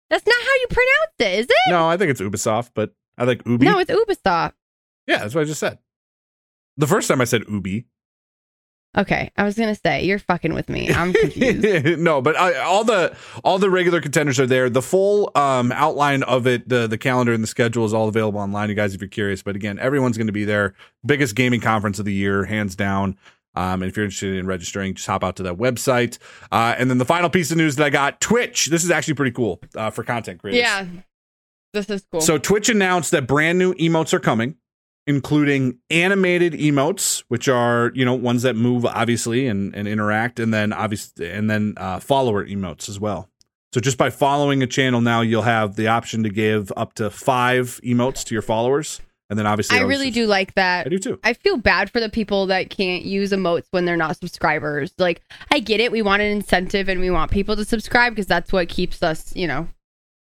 [0.09, 1.55] That's not how you pronounce it, is it?
[1.69, 3.65] No, I think it's Ubisoft, but I like Ubi.
[3.65, 4.53] No, it's Ubisoft.
[5.07, 5.79] yeah, that's what I just said.
[6.77, 7.85] The first time I said Ubi.
[8.97, 10.91] Okay, I was gonna say you're fucking with me.
[10.91, 11.99] I'm confused.
[11.99, 14.67] no, but I, all the all the regular contenders are there.
[14.67, 18.39] The full um, outline of it, the the calendar and the schedule is all available
[18.39, 18.67] online.
[18.69, 20.73] You guys, if you're curious, but again, everyone's going to be there.
[21.05, 23.17] Biggest gaming conference of the year, hands down.
[23.55, 26.17] Um, and if you're interested in registering, just hop out to that website.
[26.51, 28.67] Uh, and then the final piece of news that I got: Twitch.
[28.67, 30.61] This is actually pretty cool uh, for content creators.
[30.61, 30.87] yeah,
[31.73, 32.21] this is cool.
[32.21, 34.55] So Twitch announced that brand new emotes are coming,
[35.09, 40.53] including animated emotes, which are you know ones that move obviously and, and interact, and
[40.53, 43.27] then obviously and then uh, follower emotes as well.
[43.73, 47.09] So just by following a channel now, you'll have the option to give up to
[47.09, 50.85] five emotes to your followers, and then obviously I really do like that.
[50.85, 51.19] I do too.
[51.23, 54.93] I feel bad for the people that can't use emotes when they're not subscribers.
[54.99, 55.91] Like, I get it.
[55.91, 59.35] We want an incentive and we want people to subscribe because that's what keeps us,
[59.35, 59.67] you know,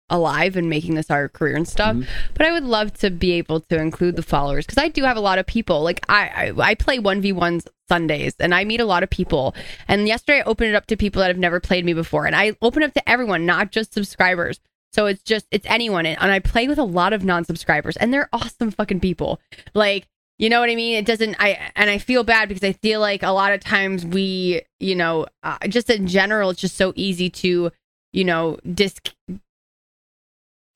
[0.10, 1.95] alive and making this our career and stuff.
[1.95, 2.10] Mm-hmm.
[2.34, 5.17] But I would love to be able to include the followers because I do have
[5.17, 5.84] a lot of people.
[5.84, 9.56] Like, I, I, I play 1v1s Sundays and I meet a lot of people.
[9.88, 12.26] And yesterday I opened it up to people that have never played me before.
[12.26, 14.60] And I open up to everyone, not just subscribers.
[14.91, 18.12] So it's just it's anyone, and, and I play with a lot of non-subscribers, and
[18.12, 19.39] they're awesome fucking people.
[19.76, 20.08] Like
[20.39, 20.95] you know what I mean?
[20.95, 21.36] It doesn't.
[21.38, 24.95] I and I feel bad because I feel like a lot of times we, you
[24.95, 27.72] know, uh, just in general, it's just so easy to,
[28.13, 29.13] you know, disc,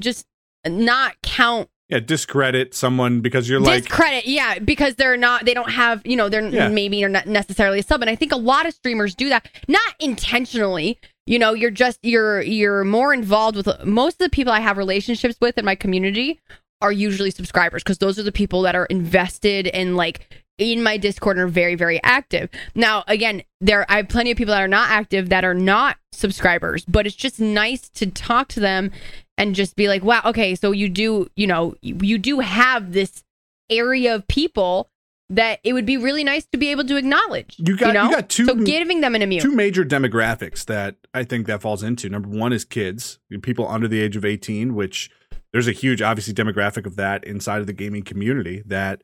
[0.03, 0.25] just
[0.67, 5.71] not count Yeah, discredit someone because you're like discredit yeah because they're not they don't
[5.71, 6.67] have you know they're Yeah.
[6.67, 9.47] maybe they're not necessarily a sub and i think a lot of streamers do that
[9.67, 14.53] not intentionally you know you're just you're you're more involved with most of the people
[14.53, 16.39] i have relationships with in my community
[16.81, 20.97] are usually subscribers because those are the people that are invested in like in my
[20.97, 24.61] discord and are very very active now again there i have plenty of people that
[24.61, 28.91] are not active that are not subscribers but it's just nice to talk to them
[29.37, 32.93] and just be like wow okay so you do you know you, you do have
[32.93, 33.23] this
[33.69, 34.89] area of people
[35.29, 38.03] that it would be really nice to be able to acknowledge You got- know?
[38.09, 41.61] you got two- so giving them an immune two major demographics that I think that
[41.61, 42.09] falls into.
[42.09, 45.09] Number one is kids, people under the age of 18, which
[45.51, 48.61] there's a huge, obviously, demographic of that inside of the gaming community.
[48.65, 49.03] That,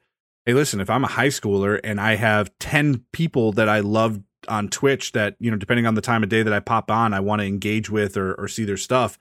[0.49, 4.19] hey, listen, if I'm a high schooler and I have 10 people that I love
[4.47, 7.13] on Twitch that, you know, depending on the time of day that I pop on,
[7.13, 9.19] I want to engage with or, or see their stuff,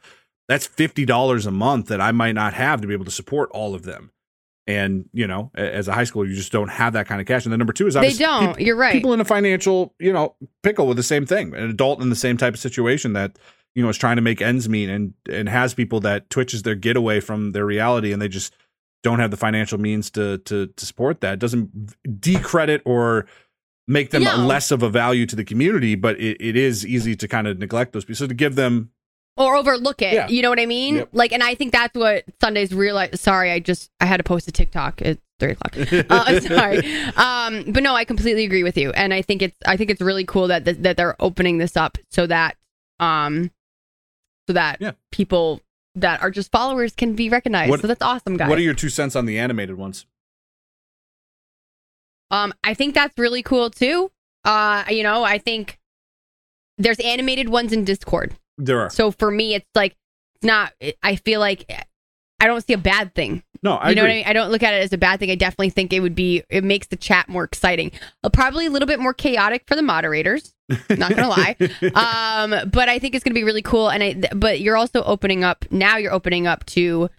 [0.48, 3.74] that's $50 a month that I might not have to be able to support all
[3.74, 4.10] of them.
[4.66, 7.44] And, you know, as a high schooler, you just don't have that kind of cash.
[7.44, 10.34] And then number two is they don't you're right people in a financial, you know,
[10.62, 11.54] pickle with the same thing.
[11.54, 13.38] An adult in the same type of situation that,
[13.74, 16.62] you know, is trying to make ends meet and and has people that Twitch is
[16.62, 18.54] their getaway from their reality and they just
[19.02, 21.34] don't have the financial means to to to support that.
[21.34, 23.26] It doesn't decredit or
[23.86, 24.36] make them No.
[24.36, 27.58] less of a value to the community, but it, it is easy to kind of
[27.58, 28.16] neglect those people.
[28.16, 28.90] So to give them
[29.36, 30.12] or overlook it.
[30.14, 30.26] Yeah.
[30.28, 30.96] You know what I mean?
[30.96, 31.08] Yep.
[31.12, 33.20] Like, and I think that's what Sundays realize.
[33.20, 35.00] Sorry, I just I had to post a TikTok.
[35.00, 35.76] It's three o'clock.
[36.10, 36.78] Uh, I'm sorry,
[37.16, 40.00] um, but no, I completely agree with you, and I think it's I think it's
[40.02, 42.56] really cool that that they're opening this up so that
[42.98, 43.50] um
[44.48, 44.92] so that Yeah.
[45.12, 45.60] people
[45.94, 47.70] that are just followers can be recognized.
[47.70, 48.48] What- so that's awesome, guys.
[48.48, 50.06] what are your two cents on the animated ones?
[52.30, 54.10] Um, I think that's really cool too.
[54.44, 55.78] Uh, you know, I think
[56.76, 58.34] there's animated ones in Discord.
[58.58, 58.90] There are.
[58.90, 59.96] So for me, it's like
[60.36, 60.72] it's not.
[61.02, 61.64] I feel like
[62.40, 63.42] I don't see a bad thing.
[63.62, 64.10] No, I you know agree.
[64.10, 64.24] what I mean?
[64.28, 65.30] I don't look at it as a bad thing.
[65.30, 66.44] I definitely think it would be.
[66.48, 67.90] It makes the chat more exciting.
[68.22, 70.54] Uh, probably a little bit more chaotic for the moderators.
[70.90, 71.56] Not gonna lie.
[71.94, 73.88] Um, but I think it's gonna be really cool.
[73.90, 74.12] And I.
[74.12, 75.96] th- But you're also opening up now.
[75.96, 77.10] You're opening up to.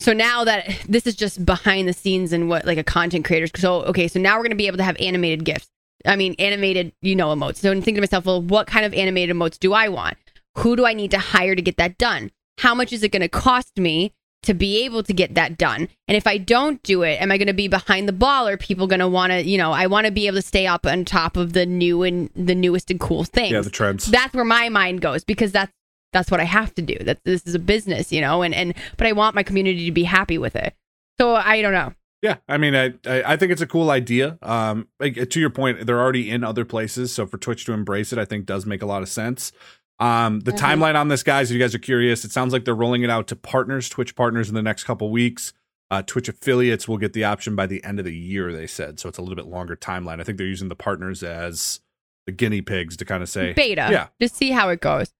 [0.00, 3.46] So now that this is just behind the scenes and what like a content creator.
[3.56, 5.68] So okay, so now we're gonna be able to have animated gifs.
[6.06, 7.56] I mean, animated, you know, emotes.
[7.58, 10.16] So I'm thinking to myself, well, what kind of animated emotes do I want?
[10.58, 12.30] Who do I need to hire to get that done?
[12.58, 14.12] How much is it going to cost me
[14.42, 15.88] to be able to get that done?
[16.08, 18.46] And if I don't do it, am I going to be behind the ball?
[18.46, 20.66] Or people going to want to, you know, I want to be able to stay
[20.66, 23.52] up on top of the new and the newest and cool things.
[23.52, 24.06] Yeah, the trends.
[24.06, 25.72] That's where my mind goes because that's
[26.12, 26.96] that's what I have to do.
[26.98, 29.92] That this is a business, you know, and and but I want my community to
[29.92, 30.74] be happy with it.
[31.20, 31.94] So I don't know.
[32.22, 34.38] Yeah, I mean, I I I think it's a cool idea.
[34.42, 38.18] Um, to your point, they're already in other places, so for Twitch to embrace it,
[38.18, 39.52] I think does make a lot of sense.
[39.98, 40.58] Um, the Mhm.
[40.58, 43.10] timeline on this, guys, if you guys are curious, it sounds like they're rolling it
[43.10, 45.52] out to partners, Twitch partners, in the next couple weeks.
[45.90, 48.98] Uh, Twitch affiliates will get the option by the end of the year, they said.
[48.98, 50.20] So it's a little bit longer timeline.
[50.20, 51.80] I think they're using the partners as
[52.26, 53.88] the guinea pigs to kind of say, Beta.
[53.90, 54.06] Yeah.
[54.20, 55.12] Just see how it goes.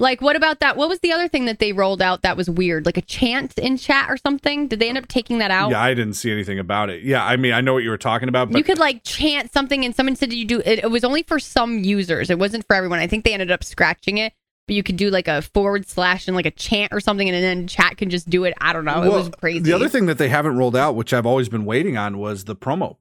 [0.00, 0.76] Like what about that?
[0.76, 2.86] What was the other thing that they rolled out that was weird?
[2.86, 4.68] Like a chant in chat or something?
[4.68, 5.70] Did they end up taking that out?
[5.70, 7.02] yeah, I didn't see anything about it.
[7.02, 9.52] Yeah, I mean, I know what you were talking about, but you could like chant
[9.52, 12.30] something and someone said you do it, it was only for some users.
[12.30, 13.00] It wasn't for everyone.
[13.00, 14.32] I think they ended up scratching it.
[14.68, 17.42] But you could do like a forward slash and like a chant or something, and
[17.42, 18.52] then chat can just do it.
[18.60, 19.02] I don't know.
[19.02, 19.60] it was crazy.
[19.60, 22.44] The other thing that they haven't rolled out, which I've always been waiting on, was
[22.44, 22.98] the promo.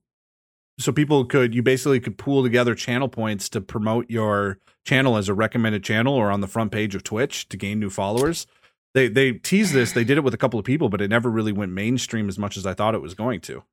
[0.79, 5.27] So people could you basically could pool together channel points to promote your channel as
[5.27, 8.45] a recommended channel or on the front page of Twitch to gain new followers.
[8.93, 11.29] They they teased this, they did it with a couple of people, but it never
[11.29, 13.63] really went mainstream as much as I thought it was going to.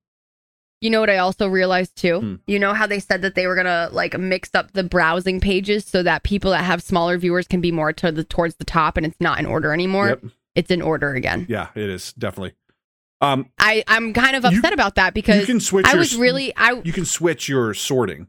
[0.81, 2.21] You know what I also realized too?
[2.21, 2.35] Hmm.
[2.47, 5.85] You know how they said that they were gonna like mix up the browsing pages
[5.85, 8.97] so that people that have smaller viewers can be more to the towards the top
[8.97, 10.09] and it's not in order anymore.
[10.09, 10.25] Yep.
[10.55, 11.47] It's in order again.
[11.49, 12.55] Yeah, it is definitely.
[13.25, 15.99] Um I I'm kind of You- upset about that because you can switch I your
[16.01, 18.29] was really I you can switch your sorting.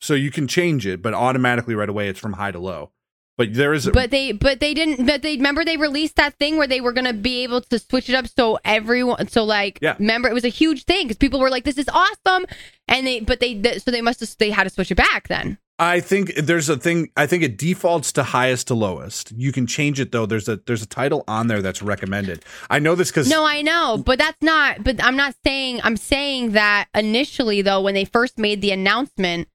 [0.00, 2.92] So you can change it, but automatically right away it's from high to low.
[3.36, 6.34] But there is a, but they but they didn't but they remember they released that
[6.38, 9.78] thing where they were gonna be able to switch it up so everyone so like
[9.80, 9.94] Yeah.
[9.98, 12.46] remember it was a huge thing because people were like this is awesome
[12.88, 15.28] and they but they th- so they must have they had to switch it back
[15.28, 17.10] then I think there's a thing.
[17.16, 19.32] I think it defaults to highest to lowest.
[19.36, 20.26] You can change it though.
[20.26, 22.44] There's a there's a title on there that's recommended.
[22.68, 24.82] I know this because No, I know, but that's not.
[24.82, 25.80] But I'm not saying.
[25.84, 29.46] I'm saying that initially, though, when they first made the announcement,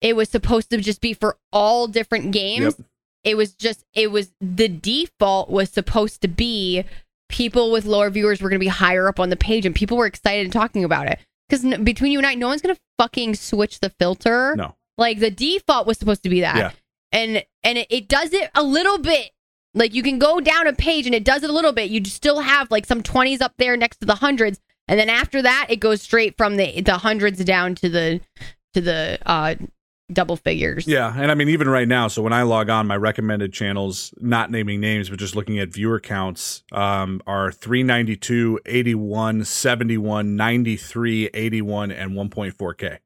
[0.00, 2.76] it was supposed to just be for all different games.
[2.78, 2.86] Yep.
[3.24, 3.84] It was just.
[3.92, 6.84] It was the default was supposed to be
[7.28, 9.98] people with lower viewers were going to be higher up on the page, and people
[9.98, 11.18] were excited and talking about it.
[11.50, 14.54] Because n- between you and I, no one's going to fucking switch the filter.
[14.56, 14.74] no.
[15.00, 16.56] Like the default was supposed to be that.
[16.56, 16.70] Yeah.
[17.10, 19.30] And and it, it does it a little bit.
[19.72, 21.90] Like you can go down a page and it does it a little bit.
[21.90, 24.60] You still have like some 20s up there next to the hundreds.
[24.86, 28.20] And then after that it goes straight from the the hundreds down to the
[28.74, 29.54] to the uh
[30.12, 30.86] double figures.
[30.86, 32.08] Yeah, and I mean even right now.
[32.08, 35.72] So when I log on, my recommended channels, not naming names, but just looking at
[35.72, 42.98] viewer counts, um, are 392, 81, 71, 93, 81, and 1.4k.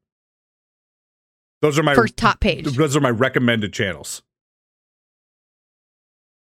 [1.65, 2.65] Those are my First top page.
[2.65, 4.21] Those are my recommended channels.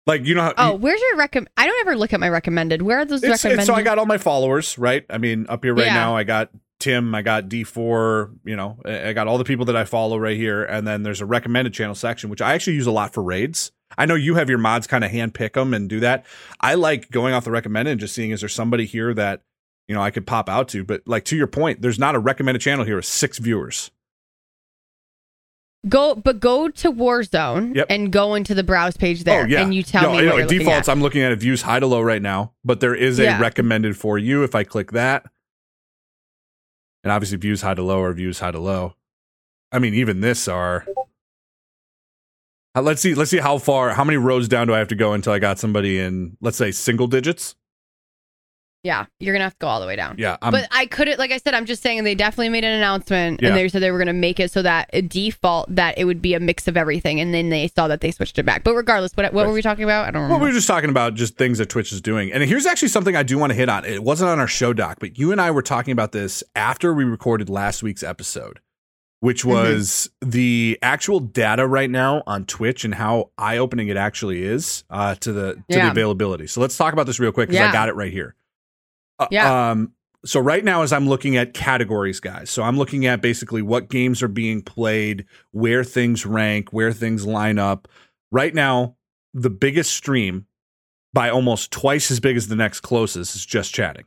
[0.07, 1.51] Like you know how Oh, where's your recommend?
[1.59, 2.81] I don't ever look at my recommended.
[2.83, 3.61] Where are those It's, recommended?
[3.61, 5.05] it's, so I got all my followers, right?
[5.11, 5.95] I mean, up here right Yeah.
[5.95, 9.67] now, I got Tim, I got D4, you know, I I got all the people
[9.67, 10.65] that I follow right here.
[10.65, 13.73] And then there's a recommended channel section, which I actually use a lot for raids.
[13.99, 16.25] I know you have your mods kind of hand pick them and do that.
[16.61, 19.43] I like going off the recommended and just seeing is there somebody here that,
[19.87, 20.83] you know, I could pop out to.
[20.83, 23.91] But like to your point, there's not a recommended channel here with six viewers.
[25.89, 27.87] Go, but go to Warzone Yep.
[27.91, 29.63] and go into the browse page there, oh, yeah.
[29.63, 30.89] and you tell no, me know, what you're defaults.
[30.89, 33.41] I'm looking at it views high to low right now, but there is a Yeah.
[33.41, 35.27] recommended for you if I click that.
[37.03, 38.95] And obviously views high to low or views high to low.
[39.73, 40.87] I mean, even this are.
[42.75, 43.15] Uh, let's see.
[43.15, 43.91] Let's see how far.
[43.95, 46.37] How many rows down do I have to go until I got somebody in?
[46.41, 47.57] Let's say single digits.
[48.83, 50.15] Yeah, you're gonna have to go all the way down.
[50.17, 52.73] Yeah, I'm, but I couldn't, like I said, I'm just saying they definitely made an
[52.73, 53.49] announcement Yeah.
[53.49, 56.23] and they said they were to make it so that a default that it would
[56.23, 57.21] be a mix of everything.
[57.21, 58.65] And then they saw that they switched it back.
[58.65, 60.07] But regardless, what, what were we talking about?
[60.09, 60.45] I don't Well, remember.
[60.45, 62.33] we were just talking about just things that Twitch is doing.
[62.33, 63.85] And here's actually something I do want to hit on.
[63.85, 66.95] It wasn't on our show doc, but you and I were talking about this after
[66.95, 68.61] we recorded last week's episode,
[69.21, 69.51] which Mm-hmm.
[69.51, 74.85] was the actual data right now on Twitch and how eye opening it actually is
[74.89, 76.47] uh, to the to the availability.
[76.47, 78.35] So let's talk about this real quick because I got it right here.
[79.21, 79.71] Uh, Yeah.
[79.71, 79.93] Um,
[80.25, 83.89] so right now, as I'm looking at categories, guys, so I'm looking at basically what
[83.89, 87.89] games are being played, where things rank, where things line up.
[88.31, 88.97] Right now,
[89.33, 90.47] the biggest stream
[91.13, 94.05] by almost twice as big as the next closest is just chatting.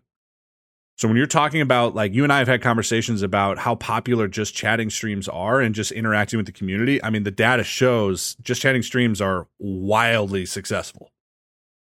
[0.95, 4.27] So when you're talking about like you and I have had conversations about how popular
[4.27, 8.35] just chatting streams are and just interacting with the community, I mean the data shows
[8.41, 11.11] just chatting streams are wildly successful.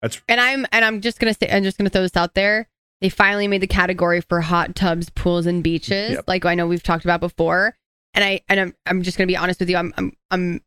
[0.01, 2.69] That's and I'm and I'm just gonna say I'm just gonna throw this out there.
[3.01, 6.25] They finally made the category for hot tubs, pools, and beaches, Yep.
[6.27, 7.75] like I know we've talked about before.
[8.13, 9.77] And I and I'm I'm just gonna be honest with you.
[9.77, 10.61] I'm I'm I'm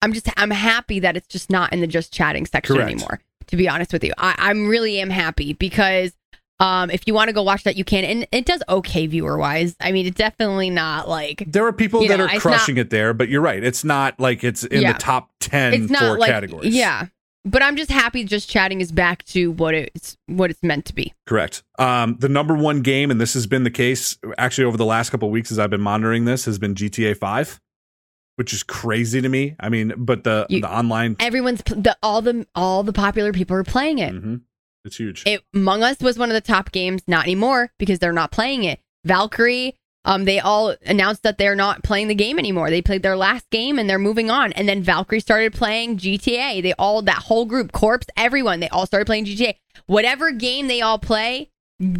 [0.00, 2.90] I'm just I'm happy that it's just not in the just chatting section Correct.
[2.90, 3.20] anymore.
[3.48, 6.12] To be honest with you, I, I'm really am happy because
[6.60, 9.36] Um, if you want to go watch that, you can, and it does okay viewer
[9.36, 9.74] wise.
[9.80, 13.12] I mean, it's definitely not like There are people that know, are crushing it there,
[13.12, 13.62] but you're right.
[13.64, 14.92] It's not like it's in Yeah.
[14.92, 16.72] the top 10 it's not for like categories.
[16.74, 17.06] yeah.
[17.44, 20.94] But I'm just happy just chatting is back to what it's what it's meant to
[20.94, 21.12] be.
[21.26, 21.62] Correct.
[21.78, 25.10] Um, the number one game, and this has been the case actually over the last
[25.10, 27.60] couple of weeks as I've been monitoring this, has been GTA 5,
[28.36, 29.56] which is crazy to me.
[29.58, 33.56] I mean, but the, You- the online, Everyone's the all the all the popular people
[33.56, 34.14] are playing it.
[34.14, 34.42] Mhm.
[34.84, 35.24] it's huge.
[35.26, 38.62] It Among Us was one of the top games, not anymore because they're not playing
[38.62, 38.78] it.
[39.06, 39.74] Valkyrae,
[40.04, 42.70] um, they all announced that they're not playing the game anymore.
[42.70, 44.52] They played their last game and they're moving on.
[44.54, 46.62] And then Valkyrae started playing GTA.
[46.62, 49.54] They all that whole group, Corpse, everyone, they all started playing GTA.
[49.86, 51.50] Whatever game they all play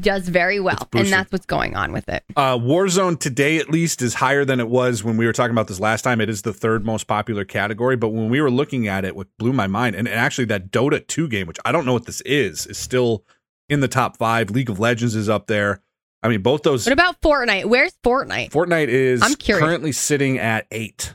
[0.00, 2.22] does very well, and that's what's going on with it.
[2.36, 5.66] Uh, Warzone today, at least, is higher than it was when we were talking about
[5.66, 6.20] this last time.
[6.20, 7.96] It is the third most popular category.
[7.96, 10.70] But when we were looking at it, what blew my mind, and, and actually that
[10.70, 13.24] Dota 2 game, which I don't know what this is, is still
[13.68, 14.50] in the top five.
[14.50, 15.80] League of Legends is up there.
[16.22, 16.86] I mean, both those.
[16.86, 17.64] What about Fortnite?
[17.66, 18.50] Where's Fortnite?
[18.50, 19.64] Fortnite is I'm curious.
[19.64, 21.14] currently sitting at eight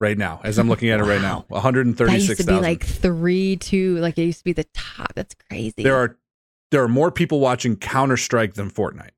[0.00, 1.46] right now, as I'm looking at it right now.
[1.50, 2.54] That used to 136,000.
[2.56, 5.12] be like three, two, like it used to be the top.
[5.14, 5.82] That's crazy.
[5.82, 6.18] there are
[6.70, 9.10] there are more people watching Counter Strike than Fortnite.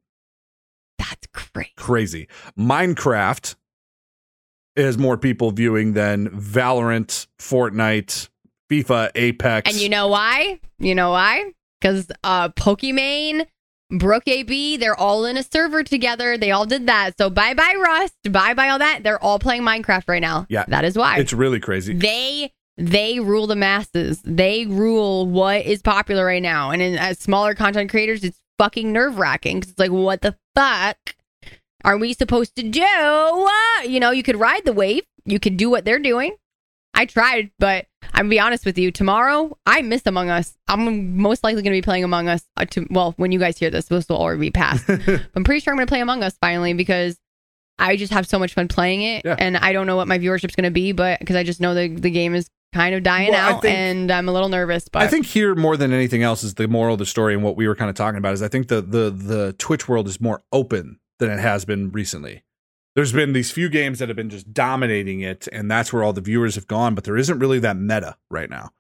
[0.99, 1.73] That's crazy.
[1.77, 2.29] Crazy.
[2.59, 3.57] Minecraft
[4.77, 8.29] is more people viewing than Valorant, Fortnite,
[8.71, 9.71] FIFA, Apex.
[9.71, 10.61] And you know why?
[10.79, 11.53] You know why?
[11.81, 13.47] Because uh, Pokimane,
[13.91, 16.37] Brooke AB, they're all in a server together.
[16.39, 17.13] They all did that.
[17.19, 19.03] So bye bye Rust, bye bye all that.
[19.03, 20.47] They're all playing Minecraft right now.
[20.49, 20.65] Yeah.
[20.69, 21.95] that is why it's really crazy.
[21.95, 24.21] they they rule the masses.
[24.25, 26.71] They rule what is popular right now.
[26.71, 29.61] And in, as smaller content creators, it's fucking nerve wracking.
[29.61, 30.97] because It's like, what the fuck
[31.85, 32.81] are we supposed to do?
[33.89, 35.05] You know, you could ride the wave.
[35.25, 36.35] You could do what they're doing.
[36.95, 38.91] I tried, but I'm gonna be honest with you.
[38.93, 40.57] Tomorrow, I miss Among Us.
[40.69, 42.45] I'm most likely to be playing Among Us.
[42.57, 44.89] Uh, to, well, when you guys hear this, this will already be past.
[45.35, 47.19] I'm pretty sure I'm to play Among Us finally because
[47.79, 49.35] I just have so much fun playing it, Yeah.
[49.39, 51.89] and I don't know what my viewership's to be, but because I just know the
[51.89, 54.89] the game is kind of dying Well, out, think- and I'm a little nervous.
[54.89, 57.43] But I think here more than anything else is the moral of the story and
[57.43, 60.07] what we were kind of talking about is I think the the the Twitch world
[60.07, 62.45] is more open than it has been recently.
[62.95, 66.13] There's been these few games that have been just dominating it, and that's where all
[66.13, 66.95] the viewers have gone.
[66.95, 68.71] But there isn't really that meta right now.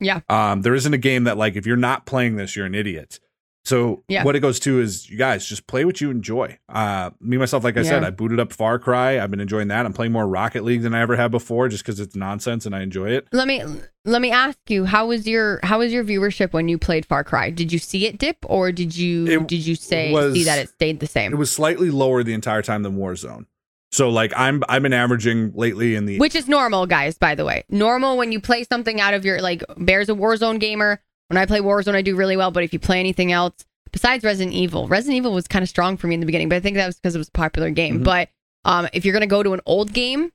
[0.00, 0.20] Yeah.
[0.28, 3.20] Um, there isn't a game that like if you're not playing this, you're an idiot.
[3.64, 4.24] So Yeah.
[4.24, 6.58] what it goes to is you guys just play what you enjoy.
[6.68, 8.08] Uh, me myself, like I said, Yeah.
[8.08, 9.18] I booted up Far Cry.
[9.18, 9.86] I've been enjoying that.
[9.86, 12.74] I'm playing more Rocket League than I ever have before, just because it's nonsense and
[12.76, 13.26] I enjoy it.
[13.32, 13.62] let me
[14.04, 17.24] let me ask you how was your how was your viewership when you played Far
[17.24, 17.48] Cry?
[17.48, 20.58] Did you see it dip, or did you It did you say was- see that
[20.58, 21.32] it stayed the same?
[21.32, 23.46] It was slightly lower the entire time than Warzone.
[23.92, 27.44] So like I'm I've been averaging lately in the Which is normal, guys, by the
[27.46, 27.64] way.
[27.70, 31.00] Normal when you play something out of your like Bear's a Warzone gamer.
[31.28, 33.54] When I play Warzone, I do really well, but if you play anything else
[33.92, 36.56] besides Resident Evil, Resident Evil was kind of strong for me in the beginning, but
[36.56, 38.00] I think that was because it was a popular game.
[38.00, 38.04] Mhm.
[38.04, 38.28] But
[38.64, 40.32] um if you're gonna go to an old game,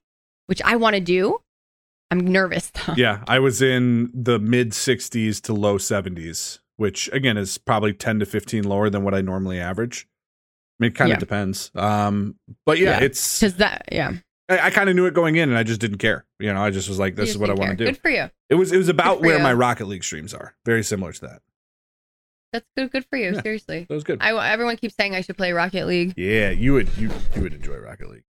[0.48, 1.40] which I want to do,
[2.12, 2.72] I'm nervous.
[2.96, 8.20] yeah I was in the mid 60s to low 70s, which again is probably 10
[8.20, 10.08] to 15 lower than what I normally average.
[10.80, 11.20] I mean, it kind of Yeah.
[11.20, 11.72] depends.
[11.76, 12.36] Um,
[12.66, 13.06] but yeah, Yeah.
[13.06, 14.14] it's Because that, yeah.
[14.50, 16.26] I, I kind of knew it going in, and I just didn't care.
[16.40, 17.98] You know, I just was like, You "This is what I want to do." Good
[18.02, 18.30] for you.
[18.50, 19.44] It was it was about where you.
[19.44, 20.56] my Rocket League streams are.
[20.66, 21.42] Very similar to that.
[22.52, 22.92] That's good.
[22.92, 23.34] Good for you.
[23.34, 23.42] Yeah.
[23.42, 23.86] Seriously.
[23.88, 24.18] That was good.
[24.22, 26.14] I everyone keeps saying I should play Rocket League.
[26.18, 28.24] yeah, you would you you would enjoy Rocket League.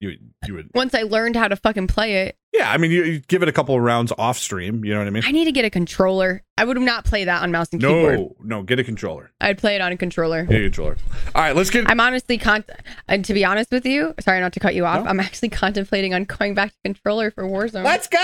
[0.00, 2.70] You you would Once I learned how to fucking play it, yeah.
[2.70, 4.84] I mean, you, you give it a couple of rounds off stream.
[4.84, 5.24] You know what I mean?
[5.26, 6.44] I need to get a controller.
[6.56, 8.18] I would not play that on mouse and keyboard.
[8.18, 9.32] No, no, get a controller.
[9.40, 10.44] I'd play it on a controller.
[10.44, 10.98] Get a controller.
[11.34, 11.90] All right, let's get.
[11.90, 12.64] I'm honestly con.
[13.08, 15.02] And to be honest with you, sorry not to cut you off.
[15.02, 15.10] No.
[15.10, 17.82] I'm actually contemplating on going back to controller for Warzone.
[17.82, 18.18] Let's go.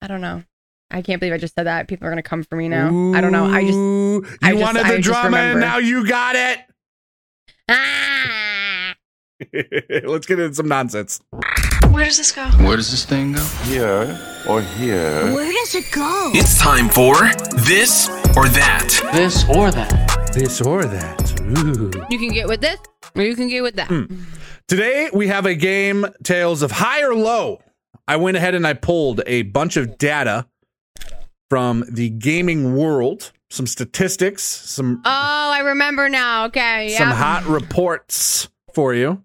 [0.00, 0.42] I don't know.
[0.90, 1.86] I can't believe I just said that.
[1.86, 2.86] People are gonna come for me now.
[3.14, 3.44] I don't know.
[3.44, 6.60] I just you I wanted I the just drama, and now you got it.
[7.68, 8.55] ah.
[10.04, 11.20] let's get into some nonsense.
[11.90, 12.46] Where does this go?
[12.64, 13.44] Where does this thing go?
[13.64, 14.18] Here
[14.48, 15.32] or here?
[15.34, 16.30] Where does it go?
[16.34, 17.14] It's time for
[17.66, 18.88] this or that.
[19.12, 20.30] This or that.
[20.32, 21.40] This or that.
[21.58, 21.90] Ooh.
[22.10, 22.78] You can get with this,
[23.14, 23.88] or you can get with that.
[23.88, 24.04] Hmm.
[24.68, 27.60] Today we have a game, Tales of High or Low.
[28.08, 30.46] I went ahead and I pulled a bunch of data
[31.48, 35.10] from the gaming world, some statistics, some Oh,
[35.52, 36.46] I remember now.
[36.46, 36.98] Okay, yeah.
[36.98, 39.22] some hot reports for you,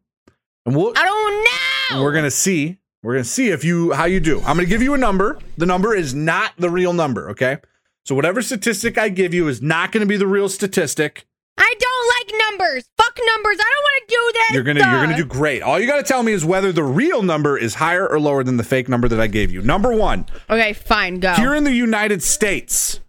[0.65, 2.03] and we'll I don't know.
[2.03, 4.39] we're gonna see we're gonna see if you how you do.
[4.39, 5.39] I'm gonna give you a number.
[5.57, 7.29] The number is not the real number.
[7.31, 7.57] Okay,
[8.05, 11.25] so whatever statistic I give you is not gonna be the real statistic.
[11.57, 12.89] I don't like numbers.
[12.97, 13.57] Fuck numbers.
[13.59, 14.51] I don't want to do this.
[14.51, 15.61] You're gonna you're gonna do great.
[15.61, 18.57] All you gotta tell me is whether the real number is higher or lower than
[18.57, 19.61] the fake number that I gave you.
[19.61, 21.19] Number one, Okay, fine.
[21.19, 21.33] Go.
[21.33, 22.99] here in the United States,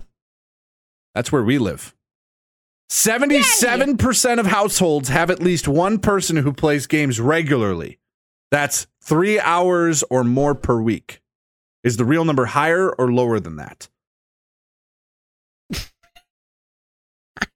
[1.15, 1.95] That's where we live.
[2.93, 7.99] 77% of households have at least one person who plays games regularly.
[8.51, 11.23] That's three hours or more per week.
[11.83, 13.89] Is the real number higher or lower than that?
[17.41, 17.47] I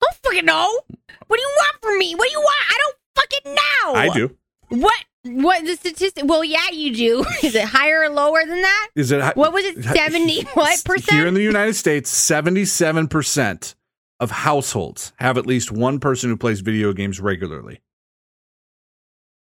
[0.00, 0.78] don't fucking know.
[1.26, 2.14] What do you want from me?
[2.14, 2.56] What do you want?
[2.70, 3.94] I don't fucking know.
[3.94, 4.36] I do.
[4.68, 5.04] What?
[5.24, 6.22] What the statistic?
[6.26, 7.24] Well, yeah, you do.
[7.42, 8.90] Is it higher or lower than that?
[8.94, 9.82] Is it hi- What was it?
[9.82, 11.10] Seventy what percent?
[11.18, 13.74] Here in the United States, 77%
[14.24, 17.80] of households have at least one person who plays video games regularly.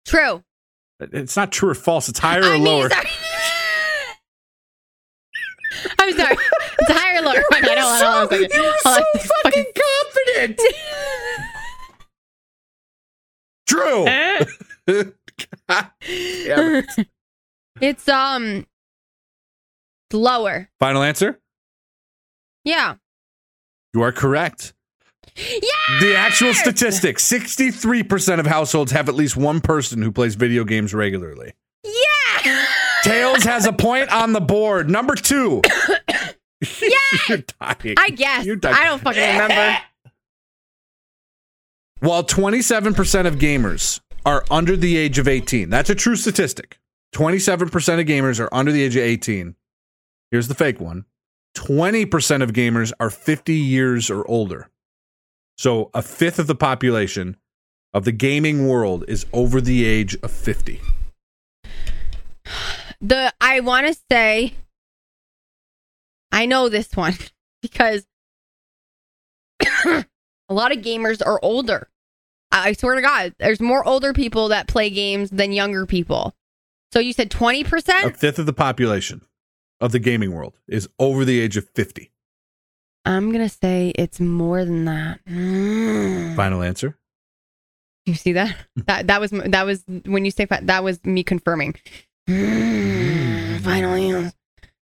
[0.05, 0.43] True.
[0.99, 2.07] It's not true or false.
[2.09, 2.89] It's higher or I mean, lower.
[2.89, 3.07] sorry.
[5.99, 6.37] I'm sorry.
[6.79, 7.43] It's higher or lower.
[7.53, 8.51] Okay, hold on, hold on a second.
[8.83, 9.03] Hold on.
[9.43, 9.65] Fucking
[10.35, 10.61] confident.
[13.67, 14.05] True.
[15.67, 17.07] God it.
[17.81, 18.65] It's um
[20.11, 20.69] lower.
[20.79, 21.39] Final answer?
[22.63, 22.95] Yeah.
[23.93, 24.73] You are correct.
[25.35, 25.99] Yeah.
[25.99, 30.93] The actual statistic 63% of households have at least one person who plays video games
[30.93, 31.53] regularly.
[31.83, 32.65] Yeah.
[33.03, 34.89] Tails has a point on the board.
[34.89, 35.61] Number two.
[37.29, 37.95] You're dying.
[37.97, 38.45] I guess.
[38.45, 38.75] You're dying.
[38.75, 39.77] I don't fucking remember.
[41.99, 46.79] While 27% of gamers are under the age of 18, that's a true statistic.
[47.15, 47.63] 27%
[47.99, 49.55] of gamers are under the age of 18.
[50.31, 51.05] Here's the fake one
[51.57, 54.69] 20% of gamers are 50 years or older.
[55.57, 57.37] So a fifth of the population
[57.93, 60.79] of the gaming world is over the age of 50.
[63.01, 64.53] The I want to say
[66.31, 67.15] I know this one
[67.61, 68.05] because
[69.85, 70.05] a
[70.49, 71.89] lot of gamers are older.
[72.51, 76.35] I I swear to God, there's more older people that play games than younger people.
[76.93, 78.05] So you said 20%?
[78.05, 79.21] A fifth of the population
[79.79, 82.11] of the gaming world is over the age of 50.
[83.05, 85.23] I'm going to say it's more than that.
[85.25, 86.35] Mm.
[86.35, 86.97] Final answer?
[88.05, 88.55] You see that?
[88.87, 91.75] That that was that was when you say fi- that was me confirming.
[92.29, 94.33] Mm, final answer.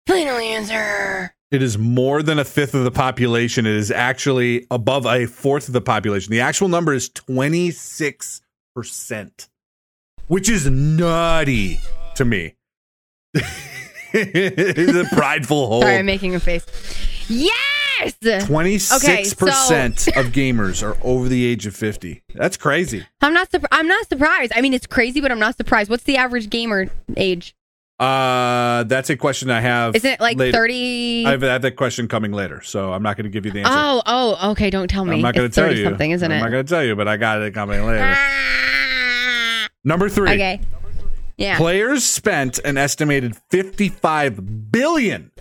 [0.07, 1.33] Final answer.
[1.49, 3.65] It is more than a fifth of the population.
[3.65, 6.31] It is actually above a fourth of the population.
[6.31, 9.47] The actual number is 26%,
[10.27, 11.79] which is nutty
[12.15, 12.55] to me.
[14.21, 15.81] a prideful hole.
[15.81, 16.65] Sorry, I'm making a face.
[17.29, 18.13] Yes.
[18.21, 22.21] 26% of gamers are over the age of 50.
[22.35, 23.05] That's crazy.
[23.21, 23.49] I'm not.
[23.51, 24.51] Surp- I'm not surprised.
[24.55, 25.89] I mean, it's crazy, but I'm not surprised.
[25.89, 27.55] What's the average gamer age?
[27.99, 29.95] Uh, that's a question I have.
[29.95, 31.25] Isn't it like 30?
[31.25, 33.73] I have that question coming later, so I'm not going to give you the answer.
[33.73, 34.69] oh, oh, okay.
[34.69, 35.15] Don't tell me.
[35.15, 35.83] I'm not going to tell you.
[35.83, 36.35] something, isn't it?
[36.35, 38.03] I'm not going to tell you, but I got it coming later.
[38.15, 39.67] Ah.
[39.83, 40.29] Number three.
[40.29, 40.61] Okay.
[41.37, 41.57] Yeah.
[41.57, 45.31] Players spent an estimated 55 billion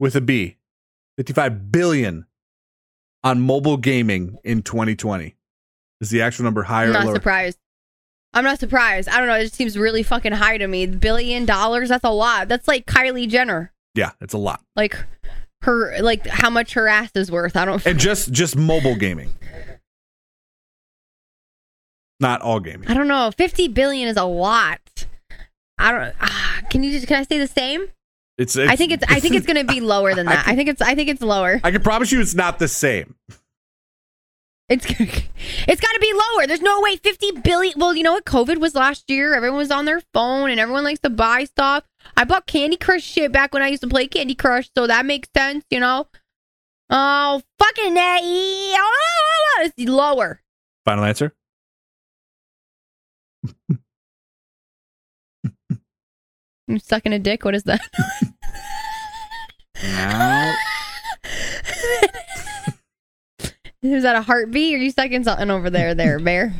[0.00, 0.56] with a B,
[1.16, 2.26] 55 billion
[3.22, 5.36] on mobile gaming in 2020.
[6.00, 7.14] Is the actual number higher I'm or not lower?
[7.14, 7.58] surprised.
[8.32, 9.08] I'm not surprised.
[9.08, 9.34] I don't know.
[9.36, 10.86] It just seems really fucking high to me.
[10.86, 11.88] Billion dollars.
[11.88, 12.48] That's a lot.
[12.48, 13.72] That's like Kylie Jenner.
[13.94, 14.60] Yeah, it's a lot.
[14.74, 14.98] Like
[15.62, 15.96] her.
[16.02, 17.56] Like how much her ass is worth.
[17.56, 17.86] I don't.
[17.86, 19.32] And just just mobile gaming.
[22.18, 22.88] Not all gaming.
[22.88, 23.30] I don't know.
[23.36, 24.80] Fifty billion is a lot.
[25.78, 26.14] I don't.
[26.20, 27.06] Ah, can you just?
[27.06, 27.88] Can I say the same?
[28.36, 29.04] It's, I think it's.
[29.08, 30.46] I think it's going to be lower than that.
[30.46, 30.82] I think it's.
[30.82, 31.60] I think it's lower.
[31.62, 33.14] I can promise you it's not the same.
[34.68, 34.86] It's.
[34.88, 36.46] It's got to be lower.
[36.46, 36.96] There's no way.
[36.96, 37.78] Fifty billion.
[37.78, 38.24] Well, you know what?
[38.24, 39.34] COVID was last year.
[39.34, 41.84] Everyone was on their phone, and everyone likes to buy stuff.
[42.16, 45.06] I bought Candy Crush shit back when I used to play Candy Crush, so that
[45.06, 45.64] makes sense.
[45.70, 46.06] You know.
[46.90, 48.74] Oh fucking a!
[48.76, 50.40] Oh, it's lower.
[50.84, 51.34] Final answer?
[56.68, 57.44] I'm sucking a dick.
[57.44, 57.80] What is that?
[63.82, 64.74] Is that a heartbeat?
[64.74, 66.54] Or are you sucking something over there, there, bear?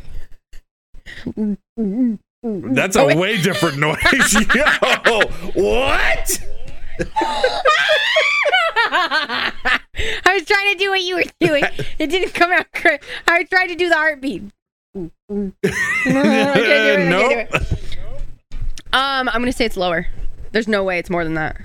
[2.43, 3.97] That's a Oh, way different noise.
[4.55, 4.63] Yo,
[5.55, 6.39] what?
[8.87, 9.51] I
[10.35, 11.63] was trying to do what you were doing.
[11.97, 13.03] It didn't come out correct.
[13.27, 14.43] I was trying to do the heartbeat.
[14.95, 17.49] I can't do it, I nope.
[18.95, 20.07] Um, I'm gonna say it's lower.
[20.53, 21.57] There's no way it's more than that.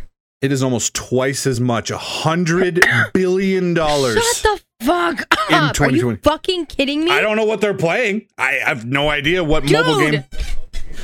[0.42, 1.92] It is almost twice as much.
[1.92, 4.16] A hundred billion dollars.
[4.16, 5.54] Shut the fuck In!
[5.54, 6.16] Are you 2020.
[6.22, 7.12] fucking kidding me?
[7.12, 8.26] I don't know what they're playing.
[8.36, 10.12] I have no idea what mobile Dude,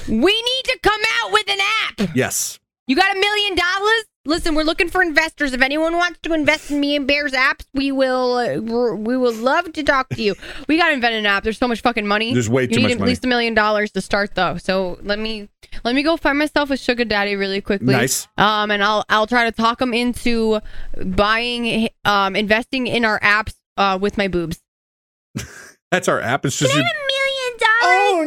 [0.08, 0.20] game.
[0.20, 1.58] we need to come out with an
[2.00, 2.16] app.
[2.16, 2.58] Yes.
[2.88, 4.04] You got a million dollars?
[4.26, 5.52] Listen, we're looking for investors.
[5.52, 8.34] If anyone wants to invest in me and Bear's apps, we will.
[8.34, 10.34] Uh, we're- will love to talk to you.
[10.68, 11.44] We got to invent an app.
[11.44, 12.32] There's so much fucking money.
[12.32, 13.10] There's way you too need much at money.
[13.10, 14.56] least a million dollars to start, though.
[14.58, 15.48] So let me
[15.84, 17.92] Let me go find myself a sugar daddy really quickly.
[17.92, 18.28] Nice.
[18.38, 20.60] Um, and I'll I'll try to talk him into
[21.04, 24.60] buying, um, investing in our apps, uh, with my boobs.
[25.90, 26.44] That's our app.
[26.46, 27.76] It's just a million dollars.
[27.82, 28.24] Oh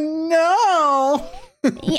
[1.31, 1.38] no.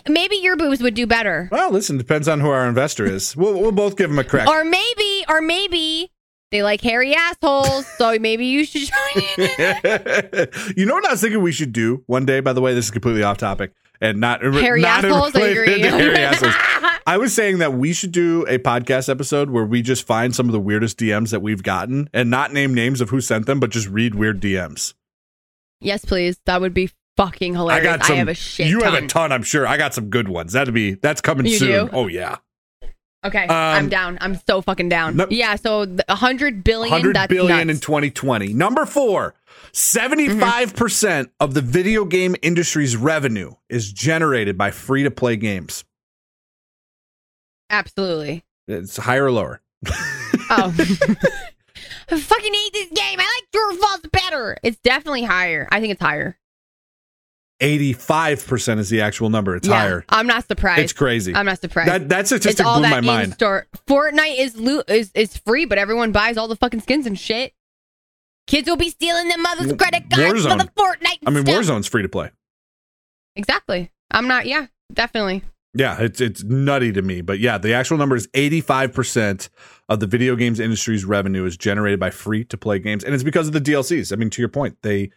[0.08, 1.48] Maybe your boobs would do better.
[1.52, 3.36] Well, listen, depends on who our investor is.
[3.36, 4.48] We'll, we'll both give him a crack.
[4.48, 6.10] Or maybe, or maybe
[6.50, 7.86] they like hairy assholes.
[7.98, 10.48] so maybe you should join in.
[10.76, 12.40] you know what I was thinking we should do one day?
[12.40, 15.80] By the way, this is completely off topic and not Hairy not assholes, I agree.
[15.80, 16.54] hairy assholes.
[17.06, 20.46] I was saying that we should do a podcast episode where we just find some
[20.46, 23.60] of the weirdest DMs that we've gotten and not name names of who sent them,
[23.60, 24.94] but just read weird DMs.
[25.80, 26.38] yes, please.
[26.46, 26.90] That would be
[27.24, 27.86] fucking hilarious.
[27.92, 28.16] I got some.
[28.16, 28.66] have a shit.
[28.68, 28.94] you ton.
[28.94, 29.66] have a ton, I'm sure.
[29.66, 30.52] I got some good ones.
[30.52, 31.86] That'd be that's coming You soon.
[31.86, 31.90] do?
[31.92, 32.36] Oh yeah,
[33.24, 34.16] Okay, Um, I'm down.
[34.22, 35.16] I'm so fucking down.
[35.16, 36.90] No- yeah, so a hundred billion.
[36.92, 38.52] hundred that's billion in 2020.
[38.54, 39.34] Number four.
[39.72, 45.84] 75% of the video game industry's revenue is generated by free to play games.
[47.68, 48.42] Absolutely.
[48.66, 49.60] It's higher or lower?
[50.50, 50.74] Oh.
[52.12, 53.20] I fucking hate this game.
[53.20, 54.56] I like True or False better.
[54.64, 55.68] It's definitely higher.
[55.70, 56.36] I think it's higher.
[57.60, 59.54] 85% is the actual number.
[59.54, 60.04] It's yeah, higher.
[60.08, 60.82] I'm not surprised.
[60.82, 61.34] It's crazy.
[61.34, 61.90] I'm not surprised.
[61.90, 63.34] That that it's statistic all blew that my mind.
[63.34, 63.66] store.
[63.86, 67.52] Fortnite is lo- is is free, but everyone buys all the fucking skins and shit.
[68.46, 71.18] Kids will be stealing their mother's credit cards for the Fortnite.
[71.26, 71.64] I mean, stuff.
[71.64, 72.30] Warzone's free to play.
[73.36, 73.92] Exactly.
[74.10, 74.46] I'm not.
[74.46, 75.44] Yeah, definitely.
[75.72, 79.50] Yeah, it's it's nutty to me, but yeah, the actual number is 85%
[79.88, 83.22] of the video games industry's revenue is generated by free to play games and it's
[83.22, 84.12] because of the DLCs.
[84.12, 85.10] I mean, to your point, they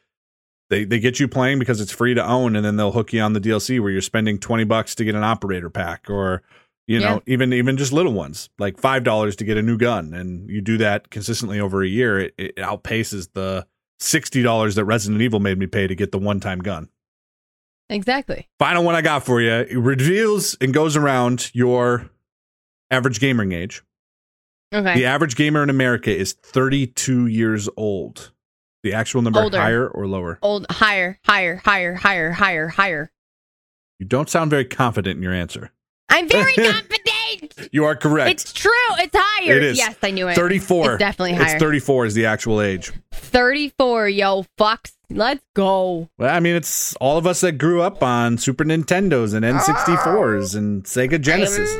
[0.69, 3.21] they they get you playing because it's free to own and then they'll hook you
[3.21, 6.41] on the DLC where you're spending 20 bucks to get an operator pack or
[6.87, 7.33] you know, Yeah.
[7.33, 10.77] even even just little ones, like $5 to get a new gun and you do
[10.79, 13.65] that consistently over a year, it, it outpaces the
[14.01, 16.89] $60 that Resident Evil made me pay to get the one-time gun.
[17.89, 18.49] Exactly.
[18.59, 19.51] Final one I got for you.
[19.51, 22.09] It reveals and goes around your
[22.91, 23.81] average gaming age.
[24.73, 24.95] Okay.
[24.95, 28.31] The average gamer in America is 32 years old.
[28.83, 29.59] The actual number Older.
[29.59, 30.39] higher or lower?
[30.41, 33.11] Old higher, higher, higher, higher, higher, higher.
[33.99, 35.71] You don't sound very confident in your answer.
[36.09, 37.69] I'm very confident.
[37.71, 38.29] You are correct.
[38.31, 38.71] It's true.
[38.99, 39.53] It's higher.
[39.55, 39.77] It is.
[39.77, 40.35] Yes, I knew it.
[40.35, 40.93] 34.
[40.93, 41.53] It's definitely higher.
[41.55, 42.91] It's 34 is the actual age.
[43.13, 44.91] 34, yo, fucks.
[45.09, 46.09] Let's go.
[46.17, 50.55] Well, I mean, it's all of us that grew up on Super Nintendos and N64s
[50.55, 51.73] and Sega Genesis.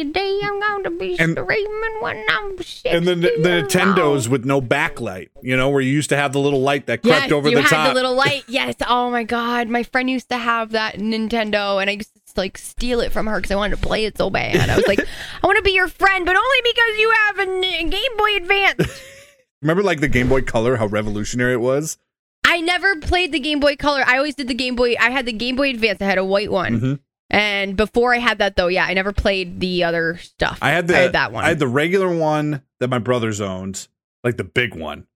[0.00, 0.42] I'm an old lady.
[0.42, 4.44] I'm going to be And- screaming when I'm 60 And then the, the Nintendos with
[4.44, 7.32] no backlight, you know, where you used to have the little light that crept Yes,
[7.32, 7.88] over you the had top.
[7.88, 8.44] the little light.
[8.48, 8.74] Yes.
[8.86, 12.58] Oh my god, my friend used to have that Nintendo, and I used to like
[12.58, 14.68] steal it from her because I wanted to play it so bad.
[14.68, 15.00] I was like,
[15.42, 19.00] I want to be your friend, but only because you have a Game Boy Advance.
[19.62, 21.96] Remember, like the Game Boy Color, how revolutionary it was?
[22.44, 24.04] I never played the Game Boy Color.
[24.06, 24.94] I always did the Game Boy.
[25.00, 26.00] I had the Game Boy Advance.
[26.00, 26.80] I had a white one.
[26.80, 27.00] Mhm.
[27.28, 30.58] And before I had that, though, yeah, I never played the other stuff.
[30.62, 31.44] I had the I had that one.
[31.44, 33.88] I had the regular one that my brothers owned,
[34.22, 35.06] like the big one,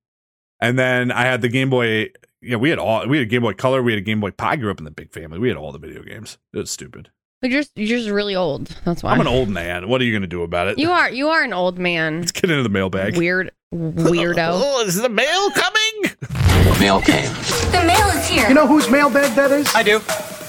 [0.60, 2.10] and then I had the Game Boy.
[2.42, 3.06] Yeah, we had all.
[3.06, 3.82] We had a Game Boy Color.
[3.82, 4.32] We had a Game Boy.
[4.38, 5.38] I grew up in the big family.
[5.38, 6.38] We had all the video games.
[6.52, 7.10] It was stupid.
[7.40, 8.66] But you're just, you're just really old.
[8.84, 9.12] That's why.
[9.12, 9.88] I'm an old man.
[9.88, 10.78] What are you going to do about it?
[10.78, 11.10] You are.
[11.10, 12.20] You are an old man.
[12.20, 13.16] Let's get into the mailbag.
[13.16, 14.50] Weird weirdo.
[14.52, 16.80] Oh, is the mail coming?
[16.80, 17.32] Mail came.
[17.70, 18.48] The mail is here.
[18.48, 19.72] You know whose mailbag that is?
[19.74, 20.00] I do.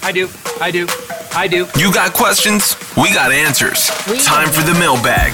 [0.01, 0.28] I do.
[0.59, 0.88] I do.
[1.34, 1.67] I do.
[1.77, 2.75] You got questions?
[2.97, 3.89] We got answers.
[4.09, 5.34] We Time for the mailbag.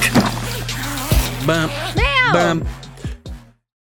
[1.46, 2.34] Bum, Mail.
[2.34, 2.68] bum.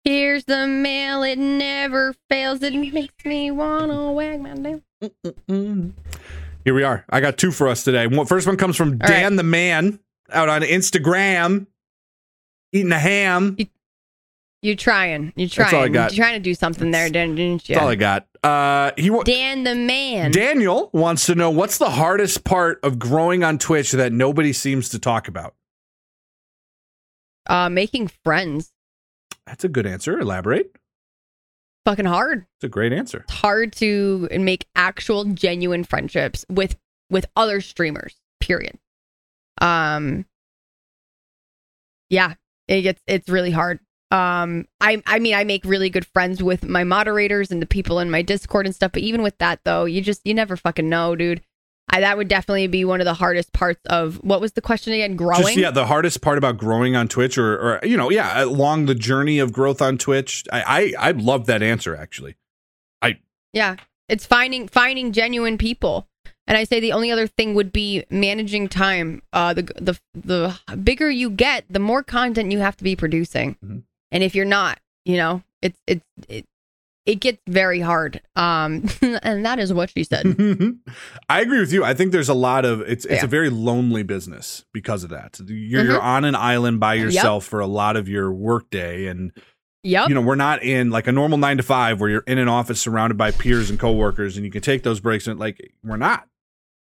[0.03, 1.21] Here's the mail.
[1.23, 2.63] It never fails.
[2.63, 4.81] It makes me wanna wag my tail.
[6.63, 7.05] Here we are.
[7.09, 8.07] I got two for us today.
[8.25, 9.35] First one comes from All Dan right.
[9.37, 9.99] the Man
[10.31, 11.67] out on Instagram,
[12.73, 13.55] eating a ham.
[13.59, 13.67] You
[14.75, 15.33] trying?
[15.35, 15.65] You trying?
[15.65, 16.11] That's all I got.
[16.11, 17.75] You trying to do something there, didn't, didn't you?
[17.75, 18.27] That's all I got.
[18.43, 20.31] Uh, he wa- Dan the man.
[20.31, 24.89] Daniel wants to know what's the hardest part of growing on Twitch that nobody seems
[24.89, 25.55] to talk about.
[27.47, 28.71] uh, making friends.
[29.45, 30.19] That's a good answer.
[30.19, 30.75] Elaborate.
[31.85, 32.45] Fucking hard.
[32.57, 33.19] It's a great answer.
[33.29, 36.75] It's hard to make actual genuine friendships with
[37.09, 38.15] with other streamers.
[38.41, 38.77] Period.
[39.61, 40.25] Um.
[42.09, 42.33] Yeah,
[42.67, 43.79] it gets it's really hard.
[44.09, 47.99] Um, I I mean I make really good friends with my moderators and the people
[47.99, 48.93] in my Discord and stuff.
[48.93, 51.41] But even with that though, you just you never fucking know, dude.
[51.89, 54.91] I, that would definitely be one of the hardest parts of what was the question
[54.91, 55.15] again?
[55.15, 55.41] Growing.
[55.41, 58.85] Just yeah, the hardest part about growing on Twitch, or or you know, yeah, along
[58.87, 60.43] the journey of growth on Twitch.
[60.51, 62.35] I I, I love that answer actually.
[63.01, 63.19] I
[63.53, 63.77] yeah,
[64.09, 66.07] it's finding finding genuine people.
[66.49, 69.21] And I say the only other thing would be managing time.
[69.33, 73.57] Uh, the the the bigger you get, the more content you have to be producing.
[73.63, 73.83] Mhm.
[74.11, 76.45] And if you're not, you know, it's it's it,
[77.05, 78.21] it gets very hard.
[78.35, 80.25] Um, and that is what she said.
[81.29, 81.83] I agree with you.
[81.85, 83.25] I think there's a lot of it's it's Yeah.
[83.25, 85.39] a very lonely business because of that.
[85.45, 85.87] You're, Mhm.
[85.87, 87.03] you're on an island by Yep.
[87.05, 89.31] yourself for a lot of your workday, and
[89.83, 90.09] Yep.
[90.09, 92.47] you know we're not in like a normal nine to five where you're in an
[92.49, 95.27] office surrounded by peers and coworkers, and you can take those breaks.
[95.27, 96.27] And like we're not.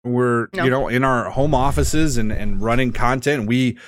[0.04, 0.64] We're No.
[0.64, 3.46] you know in our home offices and and running content.
[3.46, 3.78] We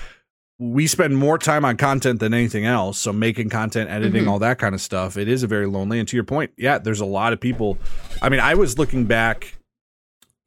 [0.59, 2.97] we spend more time on content than anything else.
[2.99, 4.29] So making content, editing, Mhm.
[4.29, 5.17] all that kind of stuff.
[5.17, 5.99] It is a very lonely.
[5.99, 7.77] And to your point, yeah, there's a lot of people.
[8.21, 9.55] I mean, I was looking back.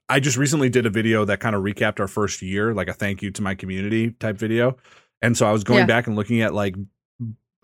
[0.08, 2.92] I just recently did a video that kind of recapped our first year, like a
[2.92, 4.76] thank you to my community type video.
[5.20, 5.86] And so I was going Yeah.
[5.86, 6.76] back and looking at like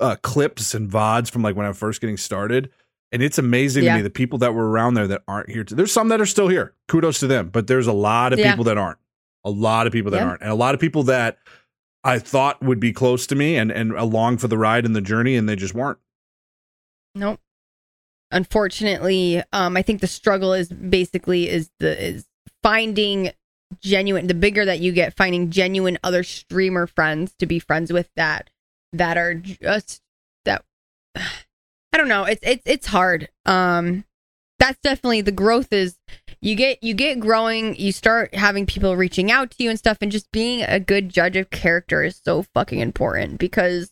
[0.01, 2.71] uh, clips and VODs from like when I was first getting started.
[3.13, 3.93] And it's amazing Yeah.
[3.93, 5.63] to me the people that were around there that aren't here.
[5.63, 6.75] To, there's some that are still here.
[6.89, 7.51] Kudos to them.
[7.53, 8.51] But there's a lot of Yeah.
[8.51, 8.99] people that aren't.
[9.45, 10.41] A lot of people that aren't.
[10.43, 11.39] And a lot of people that
[12.05, 15.01] I thought would be close to me and, and along for the ride and the
[15.01, 15.99] journey, and they just weren't.
[17.15, 17.41] Nope.
[18.31, 22.27] Unfortunately, um, I think the struggle is basically is the is
[22.63, 23.31] finding
[23.81, 24.27] genuine.
[24.27, 28.51] The bigger that you get, finding genuine other streamer friends to be friends with that
[28.93, 30.01] that are just
[30.45, 30.65] that.
[31.15, 32.25] I don't know.
[32.25, 33.29] It's it's it's hard.
[33.45, 34.05] Um,
[34.63, 35.97] that's definitely the growth is
[36.41, 37.75] you get you get growing.
[37.75, 41.09] You start having people reaching out to you and stuff, and just being a good
[41.09, 43.91] judge of character is so fucking important because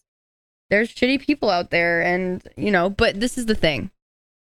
[0.69, 3.91] there's shitty people out there and you know but this is the thing.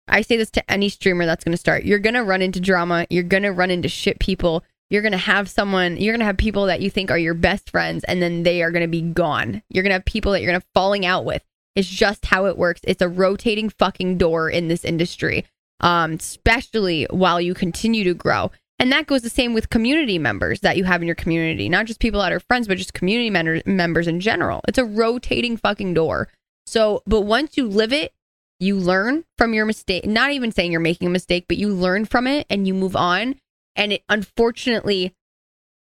[0.06, 1.84] I say this to any streamer that's going to start.
[1.84, 3.06] You're going to run into drama.
[3.08, 4.64] You're going to run into shit people.
[4.90, 7.32] You're going to have someone you're going to have people that you think are your
[7.32, 9.62] best friends and then they are going to be gone.
[9.70, 11.42] You're going to have people that you're going to falling out with.
[11.74, 12.82] It's just how it works.
[12.84, 15.46] It's a rotating fucking door in this industry
[15.82, 18.50] um especially while you continue to grow
[18.82, 21.86] and that goes the same with community members that you have in your community, not
[21.86, 24.60] just people that are friends, but just community men- members in general.
[24.66, 26.28] It's a rotating fucking door.
[26.66, 28.12] So, but once you live it,
[28.58, 30.04] you learn from your mistake.
[30.04, 32.96] Not even saying you're making a mistake, but you learn from it and you move
[32.96, 33.36] on.
[33.76, 35.14] And it, unfortunately,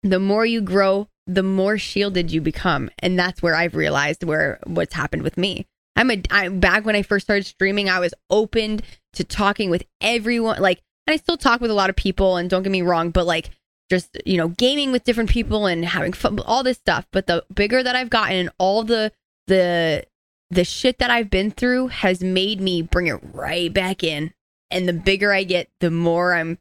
[0.02, 2.90] the more you grow, the more shielded you become.
[3.00, 5.66] And that's where I've realized where what's happened with me.
[5.96, 8.80] I'm a I, back when I first started streaming, I was open
[9.14, 10.60] to talking with everyone.
[10.60, 12.36] Like, and I still talk with a lot of people.
[12.36, 13.50] And don't get me wrong, but like
[13.90, 17.06] just you know, gaming with different people and having fun, all this stuff.
[17.12, 19.12] But the bigger that I've gotten, and all the
[19.46, 20.04] the
[20.50, 24.32] the shit that I've been through has made me bring it right back in.
[24.70, 26.58] And the bigger I get, the more I'm.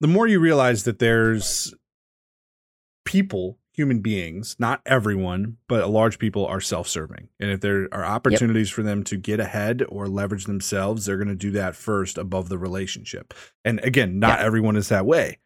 [0.00, 1.74] the more you realize that there's
[3.04, 7.28] people, human beings, not everyone, but a large people are self-serving.
[7.40, 11.28] And if there are opportunities for them to get ahead or leverage themselves, they're going
[11.28, 13.32] to do that first above the relationship.
[13.64, 15.38] And again, not everyone is that way,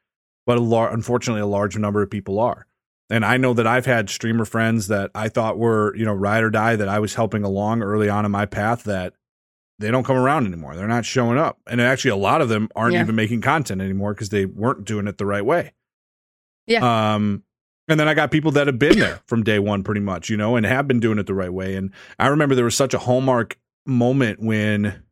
[0.47, 2.67] but a lar- unfortunately a large number of people are.
[3.09, 6.43] And I know that I've had streamer friends that I thought were, you know, ride
[6.43, 9.13] or die that I was helping along early on in my path that
[9.79, 10.75] they don't come around anymore.
[10.75, 11.61] They're not showing up.
[11.69, 13.03] And actually a lot of them aren't Yeah.
[13.03, 15.73] even making content anymore because they weren't doing it the right way.
[16.67, 17.15] Yeah.
[17.15, 17.43] Um,
[17.89, 20.37] and then I got people that have been there from day one, pretty much, you
[20.37, 21.77] know, and have been doing it the right way.
[21.77, 25.03] And I remember there was such a hallmark moment when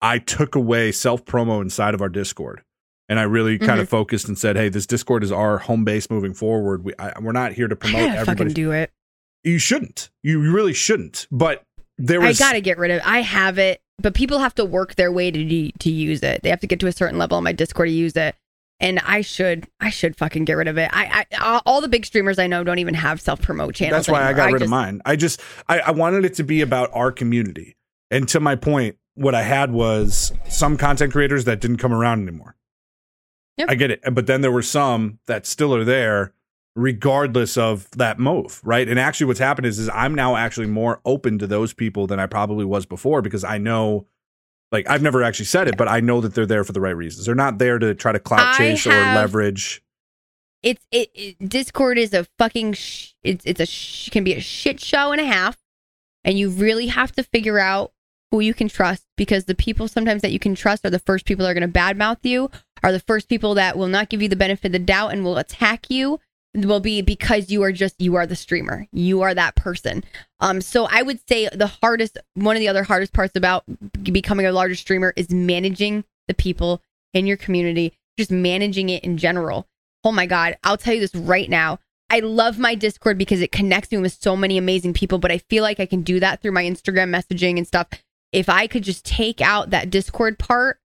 [0.00, 2.62] I took away self promo inside of our Discord.
[3.08, 3.80] And I really kind Mm-hmm.
[3.82, 6.84] of focused and said, "Hey, this Discord is our home base moving forward.
[6.84, 8.52] We, I, we're not here to promote everybody.
[8.52, 8.90] do it.
[9.44, 10.10] You shouldn't.
[10.24, 11.28] You really shouldn't.
[11.30, 11.62] But
[11.98, 12.40] there was.
[12.40, 13.00] I gotta get rid of.
[13.04, 16.42] I have it, but people have to work their way to to use it.
[16.42, 18.34] They have to get to a certain level on my Discord to use it.
[18.78, 20.90] And I should, I should fucking get rid of it.
[20.92, 24.06] I, I all the big streamers I know don't even have self promote channels.
[24.06, 24.36] That's why I anymore.
[24.36, 25.02] got rid of just- mine.
[25.06, 27.76] I just I, I wanted it to be about our community.
[28.10, 32.28] And to my point, what I had was some content creators that didn't come around
[32.28, 32.54] anymore.
[33.56, 33.70] Yep.
[33.70, 34.00] I get it.
[34.12, 36.34] But then there were some that still are there
[36.74, 38.86] regardless of that move, right?
[38.86, 42.20] And actually what's happened is is I'm now actually more open to those people than
[42.20, 44.06] I probably was before because I know
[44.72, 46.96] like I've never actually said it, but I know that they're there for the right
[46.96, 47.26] reasons.
[47.26, 49.82] They're not there to try to clout chase or leverage.
[50.62, 54.40] It's it, it Discord is a fucking sh- it's it's a sh- can be a
[54.40, 55.56] shit show and a half,
[56.24, 57.92] and you really have to figure out
[58.30, 61.24] who you can trust because the people sometimes that you can trust are the first
[61.26, 62.50] people that are going to badmouth you,
[62.82, 65.22] are the first people that will not give you the benefit of the doubt and
[65.22, 66.18] will attack you.
[66.56, 70.02] Will be because you are just you are the streamer, you are that person.
[70.40, 73.64] Um, so I would say the hardest, one of the other hardest parts about
[74.02, 76.82] becoming a larger streamer is managing the people
[77.12, 79.68] in your community, just managing it in general.
[80.02, 81.78] Oh my God, I'll tell you this right now.
[82.08, 85.38] I love my Discord because it connects me with so many amazing people, but I
[85.38, 87.88] feel like I can do that through my Instagram messaging and stuff.
[88.32, 90.78] If I could just take out that Discord part,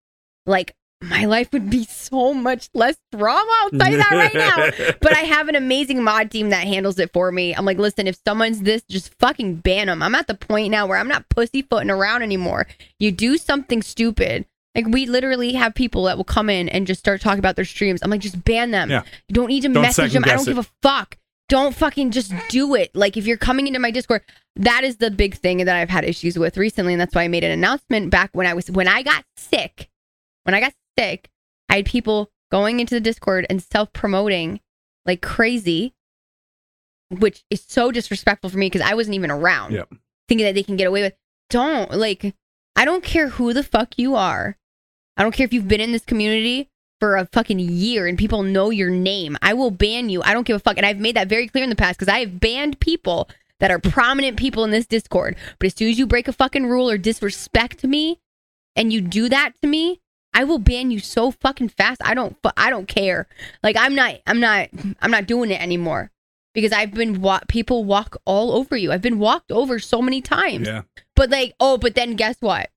[0.45, 3.51] like my life would be so much less drama.
[3.61, 4.91] I'll tell you that right now.
[5.01, 7.55] But I have an amazing mod team that handles it for me.
[7.55, 10.03] I'm like, listen, if someone's this, just fucking ban them.
[10.03, 12.67] I'm at the point now where I'm not pussyfooting around anymore.
[12.99, 14.45] You do something stupid.
[14.75, 17.65] Like we literally have people that will come in and just start talking about their
[17.65, 18.01] streams.
[18.03, 18.89] I'm like, just ban them.
[18.89, 19.03] Yeah.
[19.27, 20.23] You don't need to Don't message them.
[20.25, 21.17] I don't give a fuck.
[21.49, 22.95] Don't fucking just do it.
[22.95, 24.21] Like if you're coming into my Discord,
[24.55, 27.27] that is the big thing that I've had issues with recently, and that's why I
[27.27, 29.89] made an announcement back when I was when I got sick.
[30.43, 31.29] When I got sick,
[31.69, 34.59] I had people going into the Discord and self promoting
[35.05, 35.93] like crazy,
[37.09, 39.73] which is so disrespectful for me because I wasn't even around.
[39.73, 39.93] Yep.
[40.27, 41.13] Thinking that they can get away with.
[41.49, 42.35] Don't like.
[42.75, 44.57] I don't care who the fuck you are.
[45.17, 46.69] I don't care if you've been in this community
[46.99, 49.37] for a fucking year and people know your name.
[49.41, 50.21] I will ban you.
[50.23, 50.77] I don't give a fuck.
[50.77, 53.27] And I've made that very clear in the past because I have banned people
[53.59, 55.35] that are prominent people in this Discord.
[55.59, 58.19] But as soon as you break a fucking rule or disrespect me
[58.75, 59.99] and you do that to me,
[60.33, 62.01] I will ban you so fucking fast.
[62.03, 63.27] I don't I don't care.
[63.63, 64.69] Like I'm not I'm not
[65.01, 66.11] I'm not doing it anymore
[66.53, 68.91] because I've been wa- people walk all over you.
[68.91, 70.67] I've been walked over so many times.
[70.67, 70.83] Yeah.
[71.15, 72.69] But like, oh, but then guess what?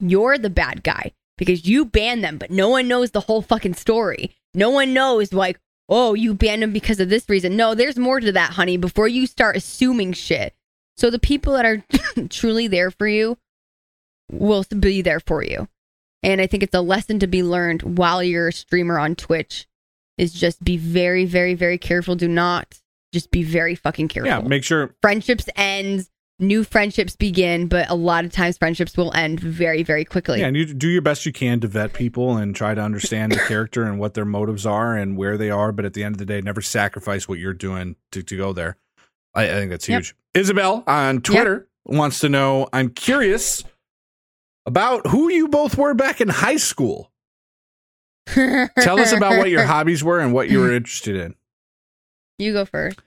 [0.00, 3.74] You're the bad guy because you banned them, but no one knows the whole fucking
[3.74, 4.34] story.
[4.54, 5.58] No one knows like,
[5.88, 7.56] oh, you banned them because of this reason.
[7.56, 10.54] No, there's more to that, honey, before you start assuming shit.
[10.96, 11.84] So the people that are
[12.28, 13.38] truly there for you
[14.30, 15.68] will be there for you.
[16.26, 19.66] And I think it's a lesson to be learned while you're a streamer on Twitch
[20.18, 22.16] is just be very, very, very careful.
[22.16, 22.80] Do not
[23.12, 26.08] just be very fucking careful Yeah, make sure friendships end
[26.38, 30.48] new friendships begin but a lot of times friendships will end very very quickly Yeah,
[30.48, 33.38] and you do your best you can to vet people and try to understand the
[33.38, 35.72] character and what their motives are and where they are.
[35.72, 38.52] But at the end of the day, never sacrifice what you're doing to, to go
[38.52, 38.76] there.
[39.34, 39.98] I, I think that's Yep.
[40.00, 40.14] huge.
[40.34, 43.64] Isabel on Twitter wants to know I'm curious
[44.66, 47.10] about who you both were back in high school.
[48.26, 51.34] Tell us about what your hobbies were and what you were interested in.
[52.38, 52.98] you go first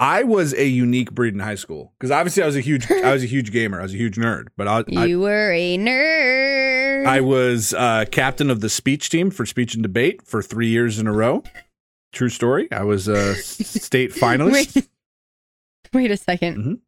[0.00, 3.12] I was a unique breed in high school because obviously I was a huge I
[3.12, 3.78] was a huge gamer.
[3.78, 8.04] I was a huge nerd, but I, I, you were a nerd I was uh,
[8.10, 11.44] captain of the speech team for speech and debate for three years in a row.
[12.12, 12.70] True story.
[12.72, 14.74] I was a state finalist.
[14.74, 14.88] wait,
[15.92, 16.80] wait a 2nd Mhm.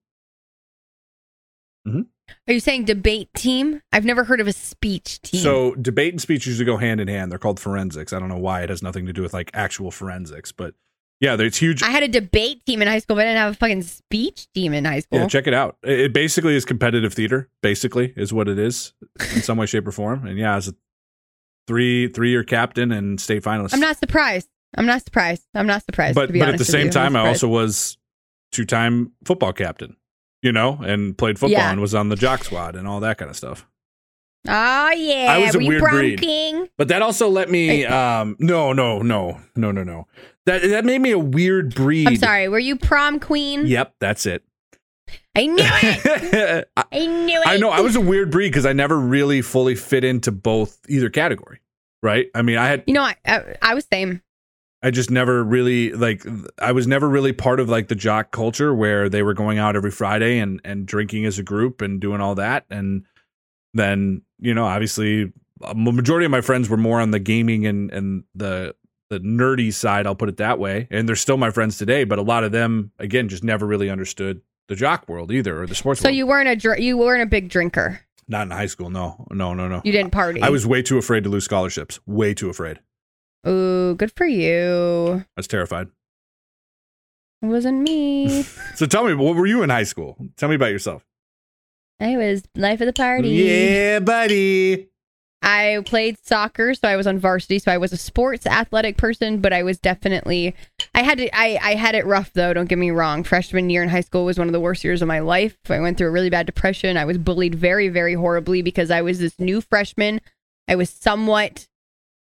[1.86, 2.06] Mhm.
[2.48, 6.20] Are you saying debate team i've never heard of a speech team So debate and
[6.20, 7.30] speech usually go hand in hand.
[7.30, 8.12] They're called forensics.
[8.12, 10.74] I don't know why it has nothing to do with like actual forensics, but
[11.20, 11.82] yeah, it's huge.
[11.82, 14.52] i had a debate team in high school but i didn't have a fucking speech
[14.52, 15.76] team in high school Yeah, check it out.
[15.82, 17.48] It basically is competitive theater.
[17.62, 18.92] Basically, is what it is
[19.34, 20.26] in some way, shape, or form.
[20.26, 20.74] And yeah, as a
[21.66, 23.74] three three year captain and state finalist.
[23.74, 26.64] i'm not surprised i'm not surprised i'm not surprised but to be but at the
[26.64, 26.92] same you.
[26.92, 27.98] Time, I also was
[28.52, 29.96] two time football captain.
[30.42, 31.70] You know, and played football Yeah.
[31.72, 33.66] and was on the jock squad and all that kind of stuff.
[34.48, 36.20] oh yeah I was a were weird breed.
[36.20, 37.84] king But that also let me.
[37.84, 40.06] Um, no, no, no, no, no, no.
[40.44, 42.06] That that made me a weird breed.
[42.06, 44.44] i'm sorry were you prom queen Yep, that's it.
[45.34, 48.66] i knew it I, i knew it I know I was a weird breed because
[48.66, 51.58] I never really fully fit into both either category.
[52.02, 52.26] Right?
[52.34, 54.22] I mean, I had You know, I, I, I was same.
[54.86, 56.24] I just never really like
[56.58, 59.74] I was never really part of like the jock culture where they were going out
[59.74, 63.04] every Friday and and drinking as a group and doing all that and
[63.74, 65.32] then you know obviously
[65.62, 68.74] a majority of my friends were more on the gaming and and the
[69.10, 72.18] the nerdy side I'll put it that way and they're still my friends today but
[72.18, 75.74] a lot of them again just never really understood the jock world either or the
[75.74, 76.16] sports So world.
[76.16, 78.00] you weren't a dr- you weren't a big drinker.
[78.28, 80.42] not in high school no no no no You didn't party.
[80.42, 82.78] I was way too afraid to lose scholarships way too afraid
[83.46, 85.24] Ooh, good for you.
[85.24, 85.88] I was terrified
[87.42, 88.42] It wasn't me.
[88.74, 91.04] so tell me what were you in high school tell me about yourself
[92.00, 93.30] I was life of the party.
[93.30, 94.88] Yeah, buddy.
[95.42, 97.58] I played soccer, so I was on varsity.
[97.58, 100.54] So I was a sports athletic person, but I was definitely
[100.94, 103.22] I had to I, I had it rough though, don't get me wrong.
[103.22, 105.56] Freshman year in high school was one of the worst years of my life.
[105.68, 106.96] I went through a really bad depression.
[106.96, 110.20] I was bullied very, very horribly because I was this new freshman.
[110.68, 111.68] I was somewhat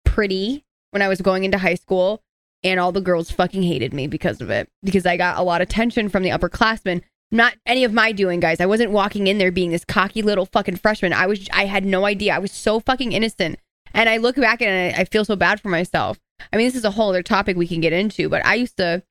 [0.04, 0.65] pretty
[0.96, 2.24] when I was going into high school,
[2.64, 4.70] and all the girls fucking hated me because of it.
[4.82, 7.02] Because I got a lot of attention from the upperclassmen.
[7.32, 8.62] Not any of my doing, guys.
[8.62, 11.12] I wasn't walking in there being this cocky little fucking freshman.
[11.12, 12.34] I was I had no idea.
[12.34, 13.60] I was so fucking innocent.
[13.94, 16.18] And I look back and I, I feel so bad for myself.
[16.54, 18.78] I mean, this is a whole other topic we can get into, but I used
[18.78, 19.04] to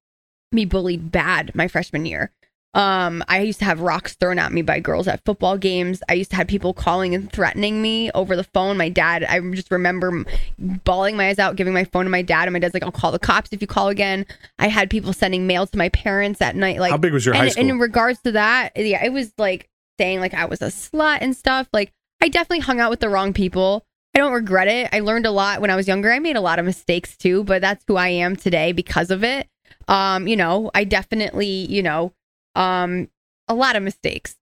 [0.52, 2.32] be bullied bad my freshman year.
[2.74, 6.02] Um, I used to have rocks thrown at me by girls at football games.
[6.08, 8.76] I used to have people calling and threatening me over the phone.
[8.76, 10.24] My dad, I just remember
[10.58, 12.90] bawling my eyes out, giving my phone to my dad, and my dad's like, "I'll
[12.90, 14.26] call the cops if you call again."
[14.58, 16.80] I had people sending mail to my parents at night.
[16.80, 17.60] Like, How big was your and, high school?
[17.60, 19.68] And in regards to that, yeah, it was like
[19.98, 21.68] saying like I was a slut and stuff.
[21.72, 23.84] Like, I definitely hung out with the wrong people.
[24.16, 24.88] I don't regret it.
[24.92, 26.12] I learned a lot when I was younger.
[26.12, 29.24] I made a lot of mistakes too, but that's who I am today because of
[29.24, 29.48] it.
[29.88, 32.12] Um, you know, I definitely, you know,
[32.54, 33.08] um,
[33.48, 34.36] a lot of mistakes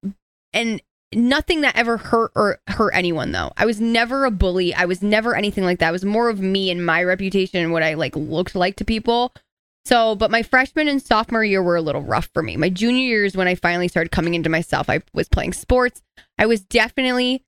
[0.52, 0.80] and
[1.14, 3.52] nothing that ever hurt or hurt anyone though.
[3.56, 4.74] I was never a bully.
[4.74, 5.90] I was never anything like that.
[5.90, 8.84] It was more of me and my reputation and what I like looked like to
[8.84, 9.32] people.
[9.84, 12.56] So, but my freshman and sophomore year were a little rough for me.
[12.56, 14.88] My junior year is when I finally started coming into myself.
[14.88, 16.02] I was playing sports.
[16.38, 17.44] I was definitely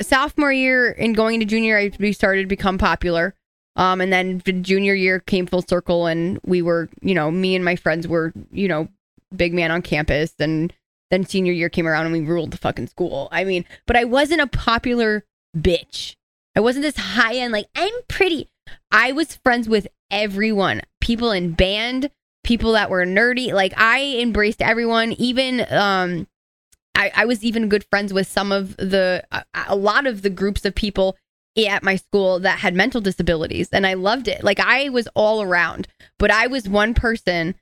[0.00, 3.34] sophomore year and going into junior, I started to become popular.
[3.76, 7.54] Um, and then the junior year came full circle, and we were, you know, me
[7.54, 8.88] and my friends were, you know,
[9.36, 10.34] big man on campus.
[10.38, 10.72] And
[11.10, 13.28] then senior year came around, and we ruled the fucking school.
[13.30, 15.24] I mean, but I wasn't a popular
[15.56, 16.16] bitch.
[16.56, 18.48] I wasn't this high end like I'm pretty.
[18.90, 22.10] I was friends with everyone, people in band,
[22.44, 23.52] people that were nerdy.
[23.52, 26.26] Like I embraced everyone, even um
[26.94, 30.30] I, I was even good friends with some of the a, a lot of the
[30.30, 31.16] groups of people
[31.66, 34.42] at my school that had mental disabilities and I loved it.
[34.44, 37.54] Like I was all around, but I was one person.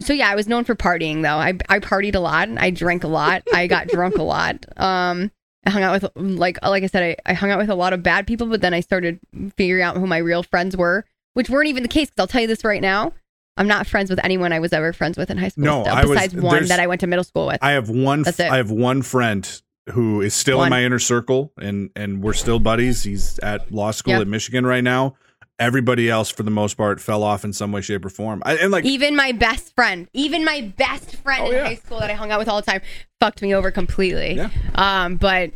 [0.00, 1.36] So yeah, I was known for partying though.
[1.36, 2.48] I I partied a lot.
[2.58, 3.42] I drank a lot.
[3.52, 4.64] I got drunk a lot.
[4.76, 5.30] Um
[5.64, 7.92] I hung out with like like I said I, I hung out with a lot
[7.92, 9.18] of bad people, but then I started
[9.56, 12.42] figuring out who my real friends were, which weren't even the case cuz I'll tell
[12.42, 13.12] you this right now.
[13.56, 15.64] I'm not friends with anyone I was ever friends with in high school.
[15.64, 17.58] No, still, I was- besides one that I went to middle school with.
[17.62, 18.22] I have one.
[18.22, 18.50] That's it.
[18.50, 20.66] I have one friend who is still One.
[20.66, 23.04] in my inner circle, and and we're still buddies.
[23.04, 24.20] He's at law school Yeah.
[24.20, 25.14] at Michigan right now.
[25.58, 28.42] Everybody else, for the most part, fell off in some way, shape, or form.
[28.44, 31.64] I, and like, even my best friend, even my best friend Oh, in yeah.
[31.64, 32.82] high school that I hung out with all the time,
[33.20, 34.34] fucked me over completely.
[34.34, 34.50] Yeah.
[34.74, 35.52] Um, but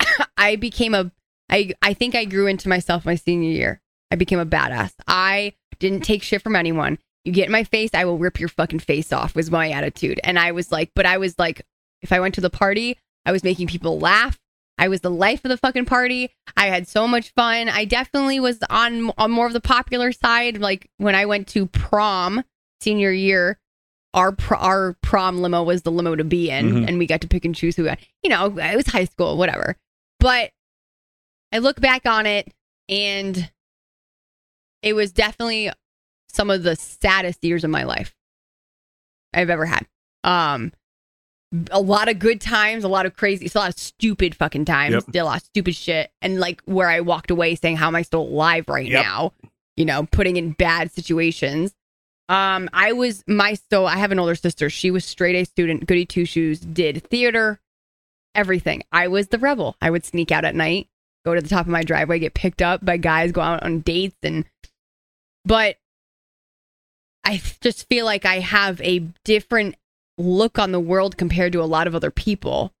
[0.36, 1.10] I became a,
[1.50, 3.80] I I think I grew into myself my senior year.
[4.12, 4.92] I became a badass.
[5.08, 6.98] I didn't take shit from anyone.
[7.24, 9.34] You get in my face, I will rip your fucking face off.
[9.34, 11.62] Was my attitude, and I was like, but I was like,
[12.02, 14.38] if I went to the party, I was making people laugh.
[14.76, 16.30] I was the life of the fucking party.
[16.56, 17.68] I had so much fun.
[17.68, 20.58] I definitely was on on more of the popular side.
[20.58, 22.42] Like when I went to prom
[22.80, 23.58] senior year,
[24.14, 26.88] our pr- our prom limo was the limo to be in, Mhm.
[26.88, 27.84] and we got to pick and choose who.
[27.84, 27.98] Got.
[28.22, 29.76] You know, it was high school, whatever.
[30.18, 30.50] But
[31.52, 32.52] I look back on it,
[32.88, 33.50] and
[34.82, 35.70] it was definitely
[36.28, 38.14] some of the saddest years of my life
[39.32, 39.86] I've ever had.
[40.24, 40.72] Um,
[41.70, 44.64] a lot of good times, a lot of crazy, it's a lot of stupid fucking
[44.64, 45.04] times, Yep.
[45.06, 47.96] did a lot of stupid shit, and like where I walked away saying, "How am
[47.96, 49.04] I still alive right Yep.
[49.04, 49.32] now?"
[49.76, 51.74] You know, putting in bad situations.
[52.28, 54.70] Um, I was my so I have an older sister.
[54.70, 57.60] She was straight A student, goody two shoes, did theater,
[58.34, 58.82] everything.
[58.92, 59.76] I was the rebel.
[59.82, 60.88] I would sneak out at night,
[61.24, 63.80] go to the top of my driveway, get picked up by guys, go out on
[63.80, 64.44] dates, and
[65.44, 65.76] but
[67.24, 69.76] I just feel like I have a different
[70.18, 72.72] look on the world compared to a lot of other people.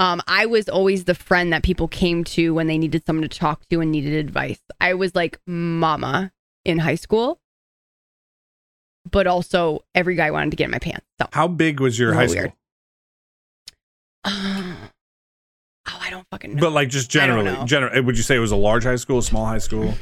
[0.00, 3.38] Um, I was always the friend that people came to when they needed someone to
[3.38, 4.60] talk to and needed advice.
[4.80, 6.32] I was like mama
[6.64, 7.40] in high school,
[9.10, 11.06] but also every guy wanted to get in my pants.
[11.20, 12.42] So, how big was your high little school?
[12.42, 12.52] weird.
[15.88, 16.60] oh, I don't fucking know.
[16.60, 18.02] But like, just generally, general.
[18.04, 19.94] Would you say it was a large high school, a small high school?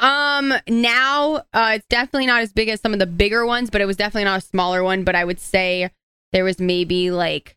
[0.00, 3.80] Um, now uh, it's definitely not as big as some of the bigger ones, but
[3.80, 5.04] it was definitely not a smaller one.
[5.04, 5.90] But I would say
[6.32, 7.56] there was maybe like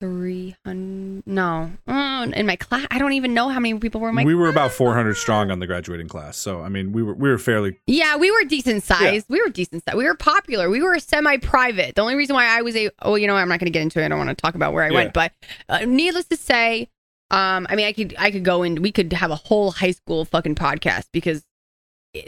[0.00, 1.24] three hundred.
[1.26, 4.24] No, uh, in my class, I don't even know how many people were in my.
[4.24, 7.28] we were about 400 strong on the graduating class, so I mean, we were we
[7.28, 7.78] were fairly.
[7.86, 9.26] yeah, we were decent sized.
[9.28, 9.96] We were decent sized.
[9.98, 10.70] We were popular.
[10.70, 11.96] We were semi private.
[11.96, 13.82] The only reason why I was a oh, you know, I'm not going to get
[13.82, 14.04] into it.
[14.04, 14.94] I don't want to talk about where I Yeah.
[14.94, 15.32] went, but
[15.68, 16.88] uh, needless to say,
[17.30, 19.90] um, I mean, I could I could go and we could have a whole high
[19.90, 21.44] school fucking podcast because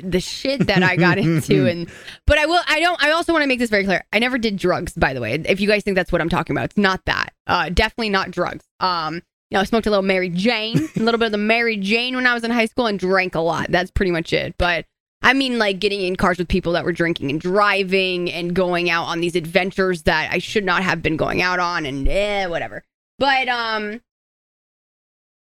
[0.03, 1.89] the shit that I got into and
[2.27, 4.05] but I will I don't I also want to make this very clear.
[4.13, 5.35] I never did drugs by the way.
[5.35, 7.33] If you guys think that's what I'm talking about, it's not that.
[7.47, 8.65] Uh definitely not drugs.
[8.81, 11.77] Um you know, I smoked a little Mary Jane, a little bit of the Mary
[11.77, 13.67] Jane when I was in high school and drank a lot.
[13.71, 14.55] That's pretty much it.
[14.59, 14.85] But
[15.23, 18.91] I mean like getting in cars with people that were drinking and driving and going
[18.91, 22.47] out on these adventures that I should not have been going out on and eh,
[22.47, 22.85] whatever.
[23.19, 24.03] But um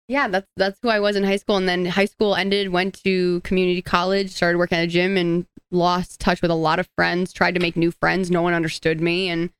[0.08, 2.70] yeah, that's that's who I was in high school, and then high school ended.
[2.70, 6.78] Went to community college, started working at a gym, and lost touch with a lot
[6.78, 7.32] of friends.
[7.32, 8.30] Tried to make new friends.
[8.30, 9.50] No one understood me, and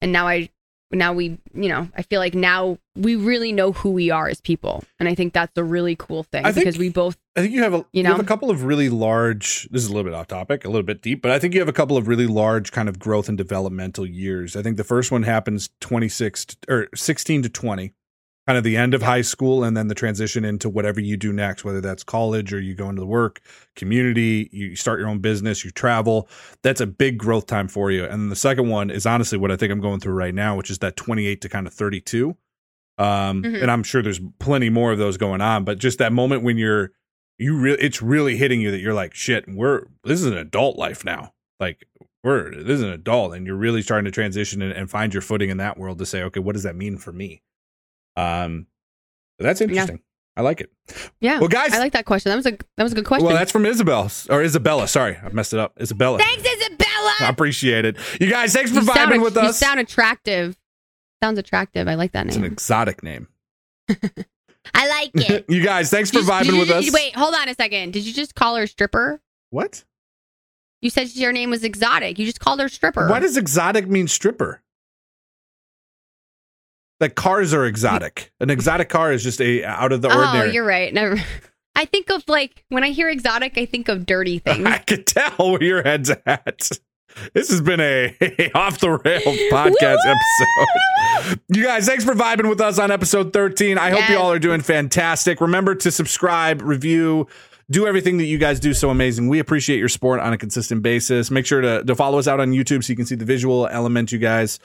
[0.00, 0.48] and now I
[0.94, 4.40] now we you know I feel like now we really know who we are as
[4.40, 7.54] people, and I think that's a really cool thing think- because we both I think
[7.54, 8.22] you have a you, You have know?
[8.22, 9.66] a couple of really large.
[9.70, 11.60] This is a little bit off topic, a little bit deep, but I think you
[11.60, 14.54] have a couple of really large kind of growth and developmental years.
[14.54, 17.94] I think the first one happens 26 to, or 16 to 20,
[18.46, 21.32] kind of the end of high school, and then the transition into whatever you do
[21.32, 23.40] next, whether that's college or you go into the work
[23.76, 26.28] community, you start your own business, you travel.
[26.62, 28.04] That's a big growth time for you.
[28.04, 30.70] And the second one is honestly what I think I'm going through right now, which
[30.70, 32.36] is that 28 to kind of 32.
[32.98, 33.62] Um, Mhm.
[33.62, 36.58] and I'm sure there's plenty more of those going on, but just that moment when
[36.58, 36.92] you're
[37.38, 40.76] you really it's really hitting you that you're like shit we're this is an adult
[40.78, 41.86] life now like
[42.22, 45.22] we're this is an adult and you're really starting to transition and, and find your
[45.22, 47.42] footing in that world to say okay what does that mean for me
[48.16, 48.66] um
[49.38, 50.00] that's interesting
[50.36, 50.70] i like it
[51.20, 51.38] Yeah.
[51.40, 52.30] Well, guys- I like that question.
[52.30, 53.26] That was a that was a good question.
[53.26, 57.14] well that's from isabel or isabella sorry i messed it up isabella Thanks, Isabella.
[57.20, 60.56] i appreciate it you guys thanks for You vibing sound, with you us sound attractive.
[61.22, 61.86] Sounds attractive.
[61.86, 62.28] I like that name.
[62.30, 63.28] it's an exotic name
[64.74, 65.44] I like it.
[65.48, 67.54] you guys thanks for Did vibing did you with just- us Wait, hold on a
[67.54, 67.92] second.
[67.92, 69.20] Did you just call her stripper?
[69.50, 69.84] what
[70.80, 72.18] You said your name was exotic.
[72.18, 73.08] You just called her stripper.
[73.08, 74.62] why does exotic mean stripper
[77.02, 80.52] like cars are exotic an exotic car is just a out of the oh, ordinary
[80.54, 80.92] you're right.
[80.92, 81.20] Never.
[81.74, 84.66] I think of like when I hear exotic, I think of dirty things.
[84.66, 86.70] I could tell where your head's at.
[87.34, 88.16] This has been a,
[88.54, 89.20] off the rail
[89.52, 91.40] podcast episode.
[91.48, 93.76] You guys, thanks for vibing with us on episode 13.
[93.76, 95.42] I hope you all are doing fantastic.
[95.42, 97.26] Remember to subscribe, review,
[97.70, 99.28] do everything that you guys do so amazing.
[99.28, 101.30] We appreciate your support on a consistent basis.
[101.30, 103.66] Make sure to, to follow us out on YouTube so you can see the visual
[103.66, 104.58] element, you guys.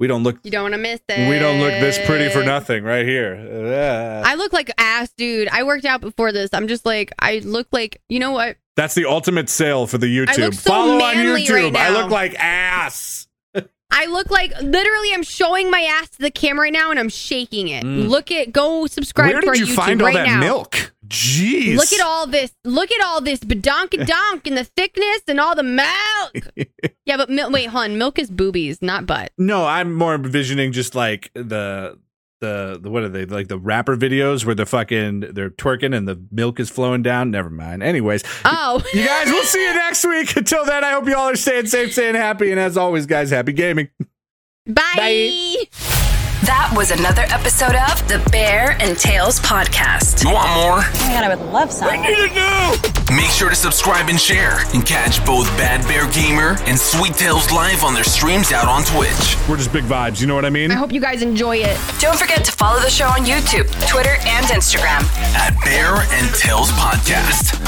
[0.00, 1.28] We don't look you don't want to miss it.
[1.28, 3.34] we don't look this pretty for nothing right here.
[3.36, 4.22] Yeah.
[4.24, 5.46] I look like ass, dude.
[5.48, 6.50] I worked out before this.
[6.54, 8.56] I'm just like, I look like, you know what?
[8.76, 10.38] That's the ultimate sale for the YouTube.
[10.38, 11.74] look so Follow on YouTube.
[11.74, 13.28] right I look like ass.
[13.92, 17.08] I look like literally I'm showing my ass to the camera right now and I'm
[17.08, 17.84] shaking it.
[17.84, 19.32] Look at go subscribe Mm.
[19.34, 20.40] Where to our you YouTube find all right that now.
[20.40, 20.94] milk?
[21.10, 21.76] Jeez.
[21.76, 22.52] Look at all this.
[22.64, 26.46] Look at all this badonkadonk and the thickness and all the milk.
[27.04, 29.32] yeah, but mil- wait, hon, milk is boobies, not butt.
[29.36, 31.98] No, I'm more envisioning just like the
[32.40, 36.08] the the what are they like the rapper videos where the fucking they're twerking and
[36.08, 37.30] the milk is flowing down.
[37.30, 37.82] Never mind.
[37.82, 40.34] Anyways, Oh, you guys, we'll see you next week.
[40.36, 43.30] Until then, I hope you all are staying safe, staying happy, and as always, guys,
[43.30, 43.88] happy gaming.
[44.66, 45.66] bye.
[46.44, 50.24] That was another episode of the Bear and Tails podcast.
[50.24, 50.80] You want more?
[50.80, 51.88] Oh my god, I would love some.
[53.14, 57.50] Make sure to subscribe and share and catch both Bad Bear Gamer and Sweet Tails
[57.52, 59.36] live on their streams out on Twitch.
[59.48, 60.20] We're just big vibes.
[60.20, 60.70] You know what I mean?
[60.70, 61.76] I hope you guys enjoy it.
[62.00, 65.02] Don't forget to follow the show on YouTube, Twitter, and Instagram.
[65.36, 67.58] At Bear and Tails Podcast.